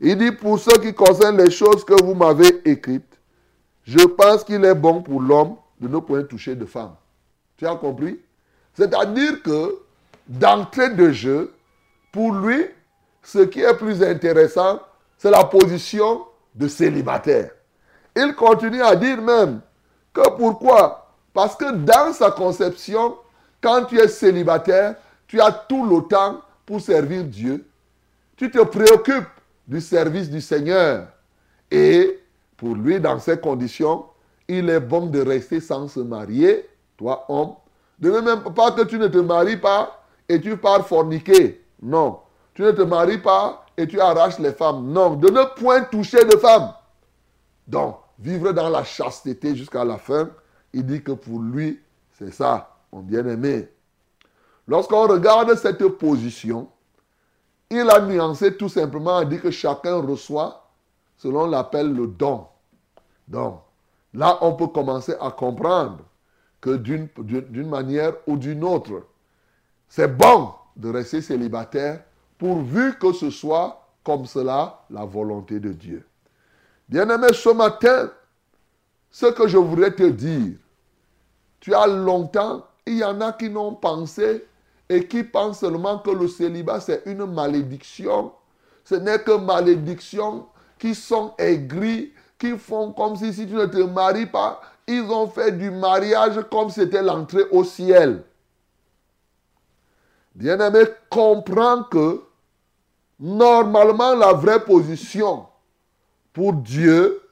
il 0.00 0.16
dit, 0.16 0.32
pour 0.32 0.58
ce 0.58 0.78
qui 0.78 0.94
concerne 0.94 1.42
les 1.42 1.50
choses 1.50 1.84
que 1.84 2.02
vous 2.02 2.14
m'avez 2.14 2.68
écrites, 2.68 3.18
je 3.82 4.04
pense 4.04 4.44
qu'il 4.44 4.64
est 4.64 4.74
bon 4.74 5.02
pour 5.02 5.20
l'homme 5.20 5.56
de 5.80 5.88
ne 5.88 5.98
point 5.98 6.22
toucher 6.22 6.54
de 6.54 6.64
femme. 6.64 6.94
Tu 7.56 7.66
as 7.66 7.76
compris? 7.76 8.20
C'est-à-dire 8.76 9.42
que 9.42 9.78
d'entrée 10.28 10.90
de 10.90 11.10
jeu, 11.10 11.54
pour 12.12 12.32
lui, 12.32 12.66
ce 13.22 13.38
qui 13.38 13.60
est 13.60 13.76
plus 13.76 14.02
intéressant, 14.02 14.80
c'est 15.18 15.30
la 15.30 15.44
position 15.44 16.24
de 16.54 16.68
célibataire. 16.68 17.50
Il 18.14 18.34
continue 18.34 18.82
à 18.82 18.94
dire 18.94 19.20
même 19.20 19.60
que 20.12 20.28
pourquoi? 20.36 21.10
Parce 21.32 21.56
que 21.56 21.70
dans 21.72 22.12
sa 22.12 22.30
conception, 22.30 23.16
quand 23.60 23.84
tu 23.86 23.98
es 23.98 24.08
célibataire, 24.08 24.96
tu 25.26 25.40
as 25.40 25.52
tout 25.52 25.84
le 25.84 26.02
temps 26.06 26.40
pour 26.64 26.80
servir 26.80 27.24
Dieu. 27.24 27.66
Tu 28.36 28.50
te 28.50 28.62
préoccupes 28.62 29.24
du 29.66 29.80
service 29.80 30.30
du 30.30 30.40
Seigneur. 30.40 31.08
Et 31.70 32.20
pour 32.56 32.74
lui, 32.74 33.00
dans 33.00 33.18
ces 33.18 33.38
conditions, 33.38 34.06
il 34.48 34.70
est 34.70 34.80
bon 34.80 35.06
de 35.06 35.20
rester 35.20 35.60
sans 35.60 35.88
se 35.88 36.00
marier, 36.00 36.68
toi 36.96 37.24
homme. 37.28 37.54
De 37.98 38.10
même 38.10 38.42
pas 38.54 38.72
que 38.72 38.82
tu 38.82 38.98
ne 38.98 39.08
te 39.08 39.18
maries 39.18 39.56
pas 39.56 40.02
et 40.28 40.40
tu 40.40 40.56
pars 40.56 40.86
forniquer. 40.86 41.64
Non. 41.82 42.20
Tu 42.54 42.62
ne 42.62 42.72
te 42.72 42.82
maries 42.82 43.18
pas 43.18 43.64
et 43.76 43.86
tu 43.86 44.00
arraches 44.00 44.38
les 44.38 44.52
femmes. 44.52 44.86
Non. 44.92 45.14
De 45.14 45.28
ne 45.28 45.44
point 45.58 45.82
toucher 45.82 46.24
de 46.24 46.36
femmes. 46.36 46.72
Donc, 47.66 47.98
vivre 48.18 48.52
dans 48.52 48.68
la 48.68 48.84
chasteté 48.84 49.56
jusqu'à 49.56 49.84
la 49.84 49.98
fin, 49.98 50.30
il 50.72 50.84
dit 50.84 51.02
que 51.02 51.12
pour 51.12 51.40
lui, 51.40 51.80
c'est 52.18 52.32
ça, 52.32 52.76
mon 52.92 53.00
bien-aimé. 53.00 53.68
Lorsqu'on 54.68 55.06
regarde 55.06 55.54
cette 55.54 55.86
position, 55.88 56.68
il 57.70 57.88
a 57.90 58.00
nuancé 58.00 58.56
tout 58.56 58.68
simplement, 58.68 59.24
dit 59.24 59.40
que 59.40 59.50
chacun 59.50 60.00
reçoit 60.00 60.68
selon 61.16 61.46
l'appel 61.46 61.92
le 61.92 62.06
don. 62.06 62.46
Donc, 63.26 63.60
là, 64.14 64.38
on 64.40 64.52
peut 64.54 64.68
commencer 64.68 65.14
à 65.20 65.30
comprendre 65.30 65.98
que 66.60 66.76
d'une 66.76 67.68
manière 67.68 68.14
ou 68.26 68.36
d'une 68.36 68.64
autre, 68.64 69.06
c'est 69.88 70.08
bon 70.08 70.52
de 70.76 70.90
rester 70.90 71.20
célibataire 71.22 72.02
pourvu 72.38 72.98
que 72.98 73.12
ce 73.12 73.30
soit 73.30 73.88
comme 74.04 74.26
cela 74.26 74.84
la 74.90 75.04
volonté 75.04 75.58
de 75.58 75.72
Dieu. 75.72 76.06
Bien-aimé, 76.88 77.28
ce 77.32 77.48
matin, 77.48 78.10
ce 79.10 79.26
que 79.26 79.48
je 79.48 79.56
voudrais 79.56 79.92
te 79.92 80.04
dire, 80.08 80.56
tu 81.60 81.74
as 81.74 81.86
longtemps, 81.86 82.64
il 82.86 82.98
y 82.98 83.04
en 83.04 83.20
a 83.20 83.32
qui 83.32 83.50
n'ont 83.50 83.74
pensé 83.74 84.44
et 84.88 85.06
qui 85.08 85.24
pensent 85.24 85.60
seulement 85.60 85.98
que 85.98 86.10
le 86.10 86.28
célibat, 86.28 86.80
c'est 86.80 87.02
une 87.06 87.26
malédiction. 87.26 88.32
Ce 88.84 88.94
n'est 88.94 89.18
que 89.18 89.36
malédiction 89.36 90.46
qui 90.78 90.94
sont 90.94 91.34
aigris, 91.38 92.12
qui 92.38 92.56
font 92.56 92.92
comme 92.92 93.16
si 93.16 93.32
si 93.32 93.46
tu 93.46 93.54
ne 93.54 93.66
te 93.66 93.78
maries 93.78 94.26
pas, 94.26 94.60
ils 94.86 95.02
ont 95.02 95.28
fait 95.28 95.52
du 95.52 95.70
mariage 95.70 96.40
comme 96.50 96.70
c'était 96.70 97.02
l'entrée 97.02 97.44
au 97.50 97.64
ciel. 97.64 98.22
Bien-aimé, 100.34 100.84
comprends 101.10 101.84
que 101.84 102.22
normalement 103.18 104.14
la 104.14 104.32
vraie 104.32 104.62
position 104.62 105.46
pour 106.32 106.52
Dieu, 106.52 107.22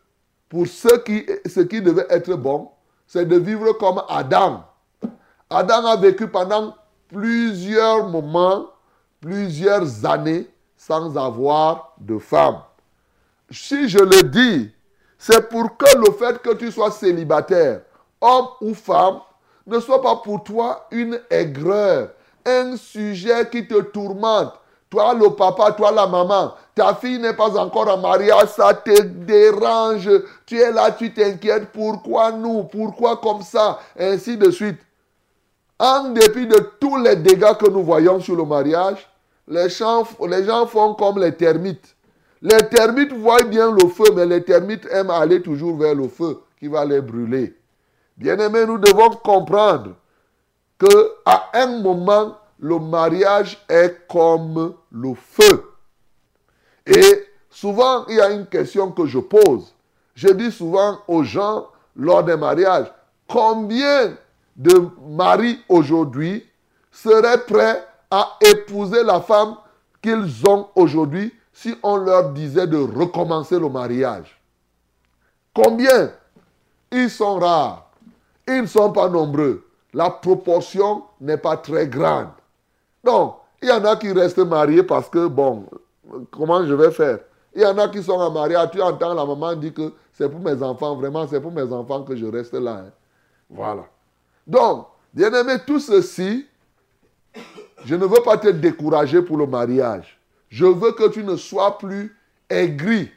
pour 0.48 0.66
ce 0.66 0.98
qui, 1.00 1.26
ce 1.46 1.60
qui 1.60 1.82
devait 1.82 2.06
être 2.08 2.34
bon, 2.34 2.70
c'est 3.06 3.26
de 3.26 3.36
vivre 3.36 3.72
comme 3.74 4.02
Adam. 4.08 4.64
Adam 5.50 5.86
a 5.86 5.96
vécu 5.96 6.26
pendant 6.26 6.74
plusieurs 7.08 8.08
moments 8.08 8.66
plusieurs 9.24 10.04
années 10.04 10.46
sans 10.76 11.16
avoir 11.16 11.94
de 11.98 12.18
femme. 12.18 12.60
Si 13.50 13.88
je 13.88 13.98
le 13.98 14.22
dis, 14.24 14.70
c'est 15.18 15.48
pour 15.48 15.76
que 15.76 15.96
le 15.96 16.12
fait 16.12 16.40
que 16.42 16.54
tu 16.54 16.70
sois 16.70 16.90
célibataire, 16.90 17.80
homme 18.20 18.48
ou 18.60 18.74
femme, 18.74 19.20
ne 19.66 19.80
soit 19.80 20.02
pas 20.02 20.16
pour 20.16 20.44
toi 20.44 20.86
une 20.90 21.20
aigreur, 21.30 22.10
un 22.44 22.76
sujet 22.76 23.48
qui 23.50 23.66
te 23.66 23.80
tourmente. 23.80 24.52
Toi, 24.90 25.14
le 25.14 25.30
papa, 25.30 25.72
toi, 25.72 25.90
la 25.90 26.06
maman, 26.06 26.54
ta 26.74 26.94
fille 26.94 27.18
n'est 27.18 27.34
pas 27.34 27.56
encore 27.58 27.88
en 27.88 27.98
mariage, 27.98 28.48
ça 28.48 28.74
te 28.74 29.02
dérange. 29.02 30.08
Tu 30.46 30.60
es 30.60 30.70
là, 30.70 30.92
tu 30.92 31.12
t'inquiètes. 31.12 31.70
Pourquoi 31.72 32.30
nous? 32.30 32.64
Pourquoi 32.64 33.16
comme 33.16 33.42
ça? 33.42 33.80
Ainsi 33.98 34.36
de 34.36 34.50
suite. 34.50 34.78
En 35.78 36.10
dépit 36.10 36.46
de 36.46 36.58
tous 36.78 36.96
les 36.98 37.16
dégâts 37.16 37.54
que 37.54 37.68
nous 37.68 37.82
voyons 37.82 38.20
sur 38.20 38.36
le 38.36 38.44
mariage, 38.44 39.08
les 39.48 39.68
gens, 39.68 40.06
les 40.28 40.44
gens 40.44 40.66
font 40.66 40.94
comme 40.94 41.18
les 41.18 41.34
termites. 41.34 41.93
Les 42.44 42.68
termites 42.68 43.14
voient 43.14 43.42
bien 43.42 43.72
le 43.72 43.88
feu, 43.88 44.04
mais 44.14 44.26
les 44.26 44.44
termites 44.44 44.86
aiment 44.90 45.08
aller 45.08 45.40
toujours 45.40 45.78
vers 45.78 45.94
le 45.94 46.08
feu 46.08 46.42
qui 46.58 46.68
va 46.68 46.84
les 46.84 47.00
brûler. 47.00 47.56
Bien-aimés, 48.18 48.66
nous 48.66 48.76
devons 48.76 49.08
comprendre 49.24 49.92
que 50.76 51.12
à 51.24 51.48
un 51.54 51.80
moment, 51.80 52.36
le 52.58 52.78
mariage 52.78 53.64
est 53.66 54.06
comme 54.10 54.74
le 54.92 55.14
feu. 55.14 55.72
Et 56.84 57.26
souvent, 57.48 58.04
il 58.08 58.16
y 58.16 58.20
a 58.20 58.30
une 58.30 58.44
question 58.44 58.92
que 58.92 59.06
je 59.06 59.20
pose. 59.20 59.74
Je 60.14 60.28
dis 60.28 60.52
souvent 60.52 60.98
aux 61.08 61.22
gens 61.22 61.68
lors 61.96 62.24
des 62.24 62.36
mariages, 62.36 62.92
combien 63.26 64.18
de 64.54 64.86
maris 65.08 65.60
aujourd'hui 65.70 66.46
seraient 66.92 67.42
prêts 67.46 67.82
à 68.10 68.36
épouser 68.42 69.02
la 69.02 69.22
femme 69.22 69.56
qu'ils 70.02 70.46
ont 70.46 70.68
aujourd'hui 70.74 71.32
si 71.54 71.74
on 71.82 71.96
leur 71.96 72.32
disait 72.32 72.66
de 72.66 72.76
recommencer 72.76 73.58
le 73.58 73.68
mariage 73.68 74.38
Combien? 75.54 76.10
Ils 76.90 77.08
sont 77.08 77.38
rares. 77.38 77.90
Ils 78.46 78.62
ne 78.62 78.66
sont 78.66 78.92
pas 78.92 79.08
nombreux. 79.08 79.64
La 79.94 80.10
proportion 80.10 81.04
n'est 81.20 81.38
pas 81.38 81.56
très 81.56 81.86
grande. 81.86 82.28
Donc, 83.02 83.36
il 83.62 83.68
y 83.68 83.72
en 83.72 83.84
a 83.84 83.96
qui 83.96 84.12
restent 84.12 84.38
mariés 84.38 84.82
parce 84.82 85.08
que, 85.08 85.28
bon, 85.28 85.66
comment 86.32 86.66
je 86.66 86.74
vais 86.74 86.90
faire? 86.90 87.20
Il 87.54 87.62
y 87.62 87.66
en 87.66 87.78
a 87.78 87.88
qui 87.88 88.02
sont 88.02 88.12
en 88.12 88.30
mariage. 88.32 88.70
Tu 88.72 88.82
entends 88.82 89.14
la 89.14 89.24
maman 89.24 89.54
dire 89.54 89.72
que 89.72 89.92
c'est 90.12 90.28
pour 90.28 90.40
mes 90.40 90.60
enfants, 90.60 90.96
vraiment, 90.96 91.26
c'est 91.28 91.40
pour 91.40 91.52
mes 91.52 91.72
enfants 91.72 92.02
que 92.02 92.16
je 92.16 92.26
reste 92.26 92.54
là. 92.54 92.84
Hein. 92.86 92.90
Voilà. 93.48 93.84
Donc, 94.44 94.88
bien 95.12 95.32
aimé, 95.32 95.54
tout 95.64 95.78
ceci, 95.78 96.46
je 97.84 97.94
ne 97.94 98.06
veux 98.06 98.22
pas 98.24 98.38
te 98.38 98.48
décourager 98.48 99.22
pour 99.22 99.36
le 99.36 99.46
mariage. 99.46 100.18
Je 100.54 100.66
veux 100.66 100.92
que 100.92 101.08
tu 101.08 101.24
ne 101.24 101.34
sois 101.34 101.78
plus 101.78 102.16
aigri. 102.48 103.10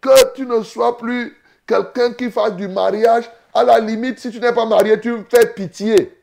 Que 0.00 0.32
tu 0.32 0.46
ne 0.46 0.62
sois 0.62 0.96
plus 0.96 1.36
quelqu'un 1.66 2.14
qui 2.14 2.30
fasse 2.30 2.56
du 2.56 2.66
mariage. 2.66 3.30
À 3.52 3.62
la 3.62 3.78
limite, 3.78 4.18
si 4.18 4.30
tu 4.30 4.40
n'es 4.40 4.54
pas 4.54 4.64
marié, 4.64 4.98
tu 4.98 5.14
fais 5.28 5.52
pitié. 5.52 6.18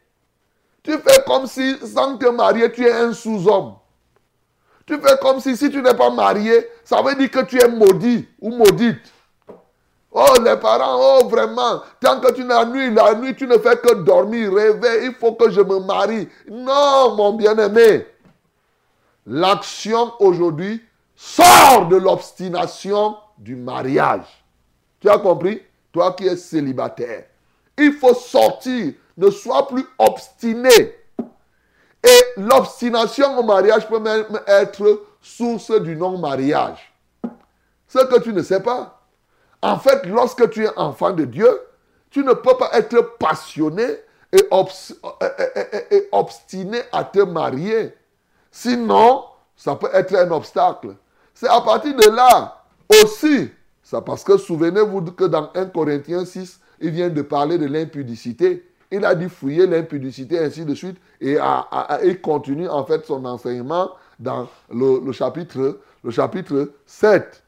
Tu 0.81 0.91
fais 0.97 1.23
comme 1.27 1.45
si, 1.45 1.77
sans 1.85 2.17
te 2.17 2.25
marier, 2.29 2.71
tu 2.71 2.83
es 2.83 2.91
un 2.91 3.13
sous-homme. 3.13 3.75
Tu 4.87 4.97
fais 4.99 5.19
comme 5.21 5.39
si, 5.39 5.55
si 5.55 5.69
tu 5.69 5.83
n'es 5.83 5.93
pas 5.93 6.09
marié, 6.09 6.67
ça 6.83 6.99
veut 7.03 7.13
dire 7.13 7.29
que 7.29 7.45
tu 7.45 7.61
es 7.61 7.67
maudit 7.67 8.27
ou 8.41 8.49
maudite. 8.49 9.13
Oh, 10.11 10.33
les 10.43 10.57
parents, 10.57 10.97
oh, 10.99 11.27
vraiment, 11.27 11.83
tant 12.01 12.19
que 12.19 12.31
tu 12.31 12.43
n'as 12.43 12.65
nuit, 12.65 12.91
la 12.91 13.13
nuit, 13.13 13.35
tu 13.35 13.45
ne 13.45 13.59
fais 13.59 13.77
que 13.77 13.93
dormir, 13.93 14.51
rêver, 14.51 15.05
il 15.05 15.13
faut 15.13 15.33
que 15.33 15.51
je 15.51 15.61
me 15.61 15.79
marie. 15.79 16.27
Non, 16.49 17.13
mon 17.15 17.33
bien-aimé. 17.33 18.07
L'action 19.29 20.13
aujourd'hui 20.19 20.81
sort 21.13 21.89
de 21.89 21.97
l'obstination 21.97 23.17
du 23.37 23.57
mariage. 23.57 24.25
Tu 25.01 25.09
as 25.09 25.17
compris? 25.17 25.61
Toi 25.91 26.13
qui 26.13 26.27
es 26.27 26.37
célibataire. 26.37 27.25
Il 27.77 27.91
faut 27.93 28.13
sortir. 28.13 28.93
Ne 29.17 29.29
sois 29.29 29.67
plus 29.67 29.85
obstiné. 29.97 30.95
Et 32.03 32.23
l'obstination 32.37 33.37
au 33.37 33.43
mariage 33.43 33.87
peut 33.89 33.99
même 33.99 34.39
être 34.47 35.03
source 35.21 35.71
du 35.81 35.97
non-mariage. 35.97 36.93
Ce 37.87 37.99
que 37.99 38.21
tu 38.21 38.31
ne 38.31 38.41
sais 38.41 38.61
pas. 38.61 39.01
En 39.61 39.77
fait, 39.77 40.05
lorsque 40.05 40.49
tu 40.51 40.63
es 40.63 40.77
enfant 40.77 41.11
de 41.11 41.25
Dieu, 41.25 41.49
tu 42.11 42.23
ne 42.23 42.31
peux 42.31 42.55
pas 42.55 42.69
être 42.73 43.17
passionné 43.17 43.83
et, 44.31 44.47
obstiné 46.11 46.81
à 46.93 47.03
te 47.03 47.19
marier. 47.19 47.96
Sinon, 48.59 49.23
ça 49.55 49.75
peut 49.75 49.89
être 49.93 50.15
un 50.15 50.31
obstacle. 50.31 50.95
C'est 51.31 51.47
à 51.47 51.61
partir 51.61 51.95
de 51.95 52.09
là 52.09 52.63
aussi, 53.03 53.51
c'est 53.83 54.03
parce 54.03 54.23
que 54.23 54.35
souvenez-vous 54.35 55.11
que 55.11 55.25
dans 55.25 55.51
1 55.53 55.67
Corinthiens 55.67 56.25
6, 56.25 56.59
il 56.79 56.89
vient 56.89 57.09
de 57.09 57.21
parler 57.21 57.59
de 57.59 57.67
l'impudicité. 57.67 58.67
Il 58.89 59.05
a 59.05 59.13
dit 59.13 59.29
fouiller 59.29 59.67
l'impudicité, 59.67 60.39
ainsi 60.39 60.65
de 60.65 60.73
suite, 60.73 60.97
et 61.21 61.37
il 62.03 62.19
continue 62.19 62.67
en 62.67 62.83
fait 62.83 63.05
son 63.05 63.23
enseignement 63.25 63.91
dans 64.17 64.47
le, 64.71 65.11
chapitre, 65.11 65.77
le 66.03 66.09
chapitre 66.09 66.71
7 66.87 67.43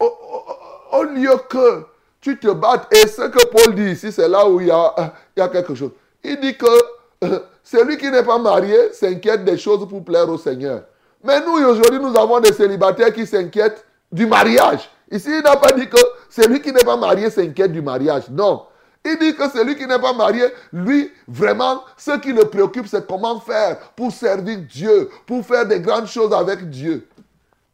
au, 0.00 1.04
lieu 1.04 1.36
que 1.48 1.84
tu 2.20 2.36
te 2.40 2.48
battes, 2.48 2.92
et 2.92 3.06
ce 3.06 3.28
que 3.28 3.46
Paul 3.46 3.76
dit 3.76 3.92
ici, 3.92 4.10
c'est 4.10 4.28
là 4.28 4.48
où 4.48 4.60
il 4.60 4.66
y, 4.66 4.70
a, 4.72 5.48
quelque 5.48 5.76
chose. 5.76 5.92
Il 6.24 6.40
dit 6.40 6.56
que 6.56 6.95
celui 7.64 7.96
qui 7.96 8.10
n'est 8.10 8.22
pas 8.22 8.38
marié 8.38 8.92
s'inquiète 8.92 9.44
des 9.44 9.58
choses 9.58 9.86
pour 9.88 10.04
plaire 10.04 10.28
au 10.28 10.38
Seigneur. 10.38 10.82
Mais 11.24 11.40
nous, 11.44 11.52
aujourd'hui, 11.52 11.98
nous 12.00 12.16
avons 12.16 12.40
des 12.40 12.52
célibataires 12.52 13.12
qui 13.12 13.26
s'inquiètent 13.26 13.84
du 14.12 14.26
mariage. 14.26 14.88
Ici, 15.10 15.28
il 15.30 15.42
n'a 15.42 15.56
pas 15.56 15.72
dit 15.72 15.88
que 15.88 15.98
celui 16.28 16.60
qui 16.60 16.72
n'est 16.72 16.84
pas 16.84 16.96
marié 16.96 17.30
s'inquiète 17.30 17.72
du 17.72 17.82
mariage. 17.82 18.24
Non. 18.30 18.64
Il 19.04 19.18
dit 19.18 19.34
que 19.36 19.48
celui 19.50 19.76
qui 19.76 19.86
n'est 19.86 20.00
pas 20.00 20.12
marié, 20.12 20.44
lui, 20.72 21.12
vraiment, 21.28 21.82
ce 21.96 22.18
qui 22.18 22.32
le 22.32 22.44
préoccupe, 22.44 22.88
c'est 22.88 23.06
comment 23.06 23.38
faire 23.38 23.78
pour 23.94 24.10
servir 24.10 24.58
Dieu, 24.68 25.08
pour 25.26 25.44
faire 25.44 25.66
des 25.66 25.80
grandes 25.80 26.08
choses 26.08 26.32
avec 26.32 26.68
Dieu. 26.68 27.06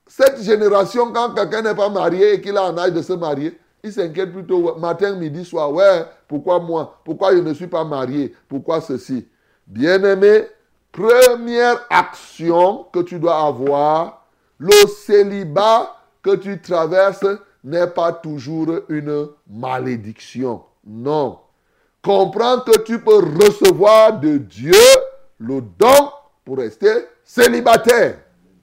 Cette 0.06 0.42
génération, 0.42 1.10
quand 1.10 1.32
quelqu'un 1.32 1.62
n'est 1.62 1.74
pas 1.74 1.88
marié 1.88 2.34
et 2.34 2.40
qu'il 2.40 2.56
a 2.58 2.64
un 2.64 2.76
âge 2.76 2.92
de 2.92 3.00
se 3.00 3.14
marier, 3.14 3.58
il 3.82 3.92
s'inquiète 3.92 4.30
plutôt 4.30 4.76
matin, 4.76 5.14
midi, 5.16 5.44
soir. 5.44 5.72
Ouais, 5.72 6.04
pourquoi 6.28 6.60
moi? 6.60 7.00
Pourquoi 7.02 7.32
je 7.34 7.40
ne 7.40 7.54
suis 7.54 7.66
pas 7.66 7.82
marié? 7.82 8.34
Pourquoi 8.46 8.80
ceci? 8.82 9.26
Bien-aimé, 9.66 10.46
première 10.90 11.86
action 11.90 12.86
que 12.92 13.00
tu 13.00 13.18
dois 13.18 13.46
avoir, 13.46 14.26
le 14.58 14.86
célibat 14.86 15.96
que 16.22 16.36
tu 16.36 16.60
traverses 16.60 17.26
n'est 17.64 17.86
pas 17.86 18.12
toujours 18.12 18.68
une 18.88 19.28
malédiction. 19.48 20.62
Non. 20.84 21.38
Comprends 22.02 22.60
que 22.60 22.78
tu 22.80 23.00
peux 23.00 23.18
recevoir 23.18 24.18
de 24.18 24.38
Dieu 24.38 24.72
le 25.38 25.60
don 25.60 26.10
pour 26.44 26.58
rester 26.58 27.06
célibataire 27.24 28.16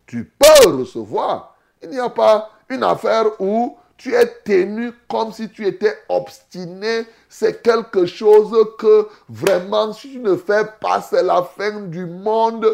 tu 0.09 0.25
peux 0.25 0.69
recevoir. 0.71 1.55
Il 1.83 1.89
n'y 1.91 1.99
a 1.99 2.09
pas 2.09 2.49
une 2.67 2.83
affaire 2.83 3.25
où 3.39 3.77
tu 3.99 4.15
es 4.15 4.25
tenu 4.45 4.93
comme 5.09 5.31
si 5.33 5.49
tu 5.49 5.67
étais 5.67 5.93
obstiné. 6.07 7.05
C'est 7.27 7.61
quelque 7.61 8.05
chose 8.05 8.55
que 8.79 9.07
vraiment, 9.27 9.93
si 9.93 10.13
tu 10.13 10.19
ne 10.19 10.35
fais 10.35 10.63
pas, 10.79 11.01
c'est 11.01 11.21
la 11.21 11.43
fin 11.43 11.81
du 11.81 12.05
monde. 12.05 12.65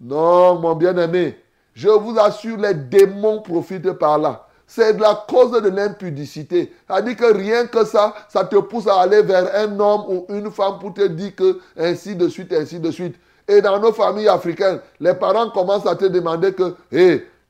Non, 0.00 0.58
mon 0.58 0.74
bien-aimé, 0.74 1.38
je 1.74 1.90
vous 1.90 2.18
assure, 2.18 2.56
les 2.56 2.72
démons 2.72 3.42
profitent 3.42 3.92
par 3.92 4.18
là. 4.18 4.46
C'est 4.66 4.98
la 4.98 5.26
cause 5.28 5.50
de 5.60 5.68
l'impudicité. 5.68 6.72
Dit 7.04 7.16
que 7.16 7.30
rien 7.30 7.66
que 7.66 7.84
ça, 7.84 8.14
ça 8.28 8.44
te 8.44 8.56
pousse 8.56 8.86
à 8.86 9.02
aller 9.02 9.20
vers 9.20 9.54
un 9.54 9.78
homme 9.78 10.04
ou 10.08 10.26
une 10.30 10.50
femme 10.50 10.78
pour 10.78 10.94
te 10.94 11.06
dire 11.06 11.36
que 11.36 11.60
ainsi 11.76 12.16
de 12.16 12.28
suite, 12.28 12.52
ainsi 12.54 12.80
de 12.80 12.90
suite. 12.90 13.16
Et 13.48 13.60
dans 13.60 13.80
nos 13.80 13.92
familles 13.92 14.28
africaines, 14.28 14.80
les 15.00 15.12
parents 15.12 15.50
commencent 15.50 15.86
à 15.86 15.96
te 15.96 16.04
demander 16.04 16.54
que, 16.54 16.76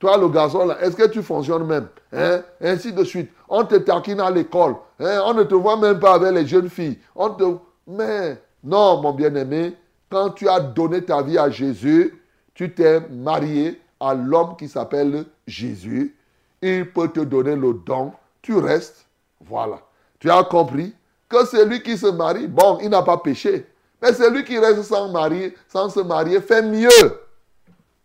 toi 0.01 0.17
le 0.17 0.29
garçon 0.29 0.67
là, 0.67 0.79
est-ce 0.81 0.97
que 0.97 1.07
tu 1.07 1.23
fonctionnes 1.23 1.65
même 1.65 1.87
hein? 2.13 2.41
Ainsi 2.61 2.93
de 2.93 3.05
suite. 3.05 3.31
On 3.49 3.65
te 3.65 3.77
taquine 3.77 4.19
à 4.21 4.31
l'école. 4.31 4.75
Hein? 4.99 5.21
On 5.27 5.35
ne 5.35 5.45
te 5.45 5.55
voit 5.55 5.77
même 5.77 6.01
pas 6.01 6.15
avec 6.15 6.33
les 6.33 6.47
jeunes 6.47 6.71
filles. 6.71 6.99
On 7.15 7.31
te... 7.31 7.45
Mais 7.87 8.41
non, 8.65 9.03
mon 9.03 9.13
bien-aimé, 9.13 9.77
quand 10.11 10.31
tu 10.31 10.49
as 10.49 10.59
donné 10.59 11.05
ta 11.05 11.23
vie 11.23 11.39
à 11.39 11.51
Jésus, 11.51 12.19
tu 12.55 12.75
t'es 12.75 13.01
marié 13.11 13.81
à 14.01 14.15
l'homme 14.15 14.57
qui 14.57 14.69
s'appelle 14.69 15.27
Jésus. 15.47 16.17
Il 16.63 16.91
peut 16.91 17.09
te 17.09 17.21
donner 17.21 17.55
le 17.55 17.75
don. 17.75 18.13
Tu 18.43 18.57
restes. 18.57 19.07
Voilà. 19.41 19.81
Tu 20.19 20.31
as 20.31 20.45
compris 20.45 20.95
que 21.29 21.45
celui 21.47 21.83
qui 21.83 21.97
se 21.97 22.07
marie, 22.07 22.49
bon, 22.49 22.79
il 22.83 22.89
n'a 22.89 23.03
pas 23.03 23.19
péché. 23.19 23.67
Mais 24.01 24.13
celui 24.15 24.45
qui 24.45 24.59
reste 24.59 24.83
sans, 24.83 25.11
marier, 25.11 25.55
sans 25.69 25.91
se 25.91 26.01
marier 26.01 26.41
fait 26.41 26.63
mieux. 26.63 26.89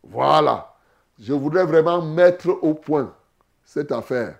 Voilà. 0.03 0.74
Je 1.19 1.34
voudrais 1.34 1.65
vraiment 1.65 2.01
mettre 2.01 2.49
au 2.49 2.73
point 2.73 3.13
cette 3.63 3.91
affaire. 3.91 4.39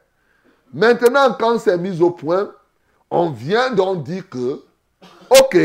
Maintenant, 0.74 1.36
quand 1.40 1.58
c'est 1.60 1.78
mis 1.78 2.02
au 2.02 2.12
point, 2.12 2.52
on 3.10 3.30
vient 3.30 3.72
donc 3.72 4.04
dire 4.04 4.30
que, 4.30 4.62
ok, 5.30 5.58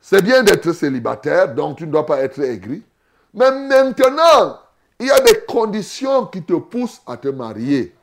c'est 0.00 0.22
bien 0.22 0.42
d'être 0.42 0.72
célibataire, 0.72 1.54
donc 1.54 1.78
tu 1.78 1.86
ne 1.86 1.92
dois 1.92 2.04
pas 2.04 2.20
être 2.20 2.40
aigri. 2.40 2.82
Mais 3.32 3.50
maintenant, 3.50 4.60
il 4.98 5.06
y 5.06 5.10
a 5.10 5.20
des 5.20 5.40
conditions 5.46 6.26
qui 6.26 6.42
te 6.42 6.54
poussent 6.54 7.00
à 7.06 7.16
te 7.16 7.28
marier. 7.28 7.94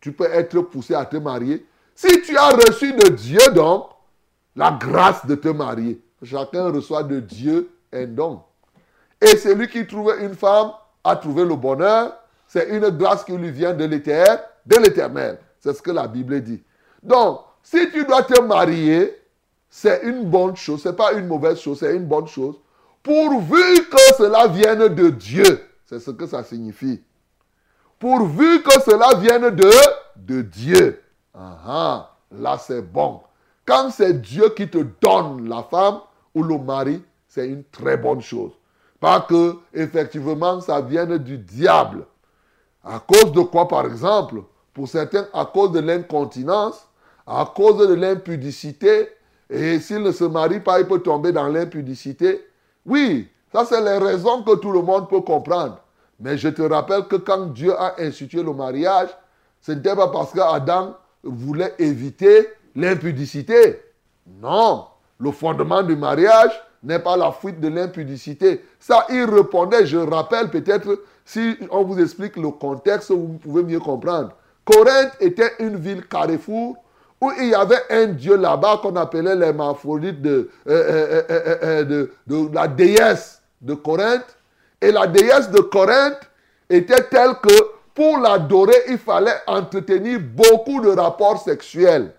Tu 0.00 0.12
peux 0.12 0.30
être 0.30 0.60
poussé 0.62 0.94
à 0.94 1.04
te 1.04 1.16
marier 1.16 1.66
si 1.94 2.22
tu 2.22 2.36
as 2.36 2.50
reçu 2.50 2.92
de 2.92 3.08
Dieu 3.08 3.40
donc 3.54 3.90
la 4.56 4.72
grâce 4.72 5.24
de 5.26 5.34
te 5.34 5.48
marier. 5.48 6.00
Chacun 6.22 6.70
reçoit 6.70 7.02
de 7.02 7.20
Dieu 7.20 7.70
un 7.92 8.06
don. 8.06 8.42
Et 9.20 9.36
celui 9.36 9.68
qui 9.68 9.86
trouve 9.86 10.14
une 10.20 10.34
femme 10.34 10.72
a 11.04 11.16
trouvé 11.16 11.44
le 11.44 11.56
bonheur. 11.56 12.16
C'est 12.46 12.68
une 12.68 12.88
grâce 12.90 13.24
qui 13.24 13.32
lui 13.32 13.50
vient 13.50 13.72
de 13.72 13.84
l'éternel. 13.84 15.38
C'est 15.60 15.72
ce 15.72 15.82
que 15.82 15.90
la 15.90 16.06
Bible 16.06 16.40
dit. 16.42 16.62
Donc, 17.02 17.40
si 17.62 17.90
tu 17.90 18.04
dois 18.04 18.22
te 18.22 18.40
marier, 18.40 19.18
c'est 19.70 20.02
une 20.02 20.24
bonne 20.24 20.56
chose. 20.56 20.82
Ce 20.82 20.88
n'est 20.88 20.94
pas 20.94 21.12
une 21.12 21.26
mauvaise 21.26 21.58
chose, 21.58 21.78
c'est 21.80 21.96
une 21.96 22.04
bonne 22.04 22.26
chose. 22.26 22.56
Pourvu 23.02 23.88
que 23.88 24.14
cela 24.16 24.46
vienne 24.46 24.88
de 24.88 25.10
Dieu. 25.10 25.66
C'est 25.86 25.98
ce 25.98 26.10
que 26.10 26.26
ça 26.26 26.44
signifie. 26.44 27.02
Pourvu 27.98 28.62
que 28.62 28.80
cela 28.82 29.18
vienne 29.18 29.50
de, 29.50 29.70
de 30.16 30.42
Dieu. 30.42 31.02
Ah, 31.34 32.10
là 32.30 32.58
c'est 32.58 32.82
bon. 32.82 33.22
Quand 33.64 33.90
c'est 33.90 34.20
Dieu 34.20 34.50
qui 34.50 34.68
te 34.68 34.78
donne 35.00 35.48
la 35.48 35.62
femme 35.62 36.00
ou 36.34 36.42
le 36.42 36.58
mari, 36.58 37.02
c'est 37.28 37.48
une 37.48 37.64
très 37.64 37.96
bonne 37.96 38.20
chose. 38.20 38.52
Pas 39.02 39.20
que, 39.20 39.56
effectivement, 39.74 40.60
ça 40.60 40.80
vienne 40.80 41.18
du 41.18 41.36
diable. 41.36 42.06
À 42.84 43.00
cause 43.00 43.32
de 43.32 43.40
quoi, 43.40 43.66
par 43.66 43.84
exemple? 43.84 44.44
Pour 44.72 44.86
certains, 44.86 45.26
à 45.34 45.44
cause 45.44 45.72
de 45.72 45.80
l'incontinence, 45.80 46.86
à 47.26 47.52
cause 47.52 47.88
de 47.88 47.94
l'impudicité. 47.94 49.08
Et 49.50 49.80
s'il 49.80 50.04
ne 50.04 50.12
se 50.12 50.22
marie 50.22 50.60
pas, 50.60 50.78
il 50.78 50.86
peut 50.86 51.00
tomber 51.00 51.32
dans 51.32 51.48
l'impudicité. 51.48 52.46
Oui, 52.86 53.28
ça, 53.52 53.64
c'est 53.64 53.80
les 53.80 53.98
raisons 53.98 54.44
que 54.44 54.54
tout 54.54 54.70
le 54.70 54.82
monde 54.82 55.08
peut 55.08 55.22
comprendre. 55.22 55.78
Mais 56.20 56.38
je 56.38 56.50
te 56.50 56.62
rappelle 56.62 57.08
que 57.08 57.16
quand 57.16 57.46
Dieu 57.46 57.76
a 57.76 57.96
institué 57.98 58.44
le 58.44 58.52
mariage, 58.52 59.08
ce 59.60 59.72
n'était 59.72 59.96
pas 59.96 60.12
parce 60.12 60.30
qu'Adam 60.30 60.94
voulait 61.24 61.74
éviter 61.80 62.50
l'impudicité. 62.76 63.82
Non, 64.28 64.86
le 65.18 65.32
fondement 65.32 65.82
du 65.82 65.96
mariage 65.96 66.52
n'est 66.82 66.98
pas 66.98 67.16
la 67.16 67.32
fuite 67.32 67.60
de 67.60 67.68
l'impudicité. 67.68 68.64
Ça, 68.78 69.06
il 69.10 69.24
répondait, 69.24 69.86
je 69.86 69.98
rappelle 69.98 70.50
peut-être, 70.50 71.02
si 71.24 71.56
on 71.70 71.84
vous 71.84 72.00
explique 72.00 72.36
le 72.36 72.50
contexte, 72.50 73.10
vous 73.10 73.38
pouvez 73.42 73.62
mieux 73.62 73.80
comprendre. 73.80 74.30
Corinthe 74.64 75.12
était 75.20 75.52
une 75.60 75.76
ville 75.76 76.06
carrefour 76.06 76.76
où 77.20 77.30
il 77.38 77.48
y 77.50 77.54
avait 77.54 77.82
un 77.90 78.06
dieu 78.06 78.36
là-bas 78.36 78.80
qu'on 78.82 78.96
appelait 78.96 79.36
l'hermaphrodite 79.36 80.24
euh, 80.26 80.50
euh, 80.66 81.22
euh, 81.30 81.84
de, 81.84 82.12
de 82.26 82.54
la 82.54 82.66
déesse 82.66 83.40
de 83.60 83.74
Corinthe. 83.74 84.36
Et 84.80 84.90
la 84.90 85.06
déesse 85.06 85.48
de 85.50 85.60
Corinthe 85.60 86.18
était 86.68 87.04
telle 87.04 87.34
que 87.40 87.54
pour 87.94 88.18
l'adorer, 88.18 88.74
il 88.88 88.98
fallait 88.98 89.36
entretenir 89.46 90.18
beaucoup 90.20 90.80
de 90.80 90.88
rapports 90.90 91.42
sexuels. 91.42 92.12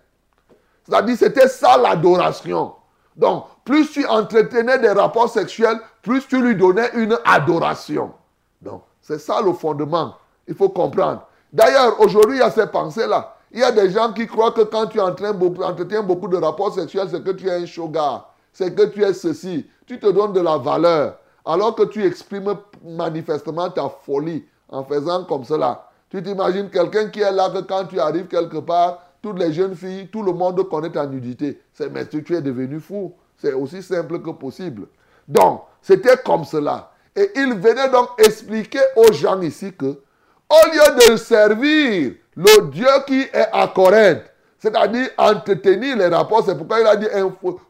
C'est-à-dire, 0.88 1.16
c'était 1.18 1.48
ça 1.48 1.76
l'adoration. 1.76 2.72
Donc, 3.16 3.44
plus 3.64 3.90
tu 3.90 4.06
entretenais 4.06 4.78
des 4.78 4.90
rapports 4.90 5.28
sexuels, 5.28 5.80
plus 6.02 6.26
tu 6.26 6.40
lui 6.40 6.54
donnais 6.54 6.90
une 6.94 7.16
adoration. 7.24 8.12
Donc, 8.60 8.82
c'est 9.00 9.18
ça 9.18 9.40
le 9.42 9.52
fondement. 9.52 10.14
Il 10.46 10.54
faut 10.54 10.68
comprendre. 10.68 11.26
D'ailleurs, 11.52 12.00
aujourd'hui, 12.00 12.36
il 12.36 12.40
y 12.40 12.42
a 12.42 12.50
ces 12.50 12.66
pensées-là. 12.66 13.36
Il 13.52 13.60
y 13.60 13.62
a 13.62 13.70
des 13.70 13.90
gens 13.90 14.12
qui 14.12 14.26
croient 14.26 14.52
que 14.52 14.62
quand 14.62 14.86
tu 14.86 15.00
entretiens 15.00 16.02
beaucoup 16.02 16.28
de 16.28 16.36
rapports 16.36 16.74
sexuels, 16.74 17.08
c'est 17.10 17.22
que 17.22 17.30
tu 17.30 17.46
es 17.46 17.52
un 17.52 17.66
shogar. 17.66 18.34
C'est 18.52 18.74
que 18.74 18.82
tu 18.86 19.02
es 19.02 19.14
ceci. 19.14 19.66
Tu 19.86 19.98
te 19.98 20.10
donnes 20.10 20.32
de 20.32 20.40
la 20.40 20.58
valeur. 20.58 21.18
Alors 21.44 21.74
que 21.74 21.84
tu 21.84 22.04
exprimes 22.04 22.54
manifestement 22.82 23.70
ta 23.70 23.88
folie 23.88 24.44
en 24.68 24.82
faisant 24.84 25.24
comme 25.24 25.44
cela. 25.44 25.88
Tu 26.10 26.22
t'imagines 26.22 26.70
quelqu'un 26.70 27.08
qui 27.08 27.20
est 27.20 27.32
là 27.32 27.50
que 27.50 27.60
quand 27.60 27.84
tu 27.86 28.00
arrives 28.00 28.26
quelque 28.26 28.58
part, 28.58 29.00
toutes 29.22 29.38
les 29.38 29.52
jeunes 29.52 29.74
filles, 29.74 30.08
tout 30.08 30.22
le 30.22 30.32
monde 30.32 30.68
connaît 30.68 30.90
ta 30.90 31.06
nudité. 31.06 31.60
C'est 31.72 31.90
mais 31.90 32.06
tu 32.06 32.34
es 32.34 32.42
devenu 32.42 32.80
fou. 32.80 33.14
C'est 33.44 33.52
aussi 33.52 33.82
simple 33.82 34.22
que 34.22 34.30
possible. 34.30 34.86
Donc, 35.28 35.64
c'était 35.82 36.16
comme 36.24 36.46
cela. 36.46 36.92
Et 37.14 37.30
il 37.36 37.52
venait 37.52 37.90
donc 37.90 38.08
expliquer 38.16 38.80
aux 38.96 39.12
gens 39.12 39.38
ici 39.42 39.70
que, 39.74 39.84
au 39.84 40.70
lieu 40.72 41.10
de 41.10 41.16
servir 41.16 42.14
le 42.36 42.70
Dieu 42.70 42.86
qui 43.06 43.20
est 43.20 43.48
à 43.52 43.68
Corinthe, 43.68 44.22
c'est-à-dire 44.58 45.10
entretenir 45.18 45.98
les 45.98 46.06
rapports, 46.06 46.42
c'est 46.46 46.56
pourquoi 46.56 46.80
il 46.80 46.86
a 46.86 46.96
dit 46.96 47.06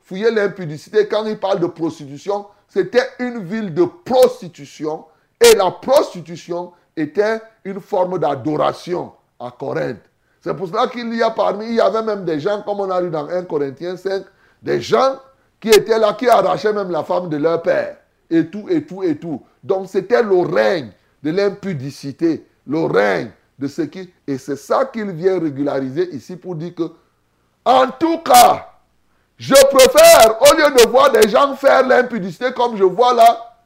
fouiller 0.05 0.31
l'impudicité. 0.31 1.09
Quand 1.09 1.27
il 1.27 1.41
parle 1.41 1.59
de 1.59 1.67
prostitution, 1.67 2.47
c'était 2.69 3.09
une 3.19 3.43
ville 3.43 3.75
de 3.75 3.85
prostitution. 4.05 5.07
Et 5.41 5.57
la 5.57 5.73
prostitution, 5.73 6.73
était 6.97 7.41
une 7.65 7.81
forme 7.81 8.21
d'adoration 8.21 9.11
à 9.41 9.51
Corinthe. 9.51 10.05
C'est 10.41 10.55
pour 10.55 10.69
cela 10.69 10.87
qu'il 10.87 11.13
y 11.13 11.23
a 11.25 11.31
parmi, 11.31 11.67
il 11.67 11.75
y 11.75 11.81
avait 11.81 12.03
même 12.03 12.25
des 12.25 12.39
gens, 12.39 12.63
comme 12.63 12.79
on 12.79 12.91
a 12.91 13.01
lu 13.01 13.11
dans 13.11 13.29
1 13.29 13.43
Corinthiens 13.45 13.97
5, 13.97 14.23
des 14.63 14.81
gens 14.81 15.17
qui 15.65 15.71
étaient 15.71 15.99
là, 15.99 16.13
qui 16.13 16.29
arrachaient 16.29 16.75
même 16.75 16.91
la 16.91 17.03
femme 17.05 17.31
de 17.31 17.39
leur 17.39 17.63
père. 17.63 17.97
Et 18.29 18.49
tout, 18.49 18.67
et 18.69 18.85
tout, 18.85 19.03
et 19.03 19.17
tout. 19.17 19.43
Donc 19.63 19.89
c'était 19.89 20.23
le 20.23 20.41
règne 20.41 20.91
de 21.23 21.31
l'impudicité, 21.31 22.47
le 22.67 22.85
règne 22.85 23.31
de 23.59 23.67
ce 23.67 23.81
qui... 23.81 24.13
Et 24.27 24.37
c'est 24.37 24.57
ça 24.57 24.85
qu'il 24.85 25.11
vient 25.13 25.41
régulariser 25.41 26.15
ici 26.15 26.37
pour 26.37 26.55
dire 26.55 26.75
que, 26.75 26.93
en 27.65 27.87
tout 27.99 28.19
cas, 28.19 28.73
je 29.39 29.55
préfère, 29.55 30.39
au 30.43 30.55
lieu 30.55 30.85
de 30.85 30.87
voir 30.91 31.11
des 31.11 31.31
gens 31.31 31.57
faire 31.57 31.89
l'impudicité 31.89 32.53
comme 32.53 32.77
je 32.77 32.85
vois 32.85 33.15
là, 33.15 33.57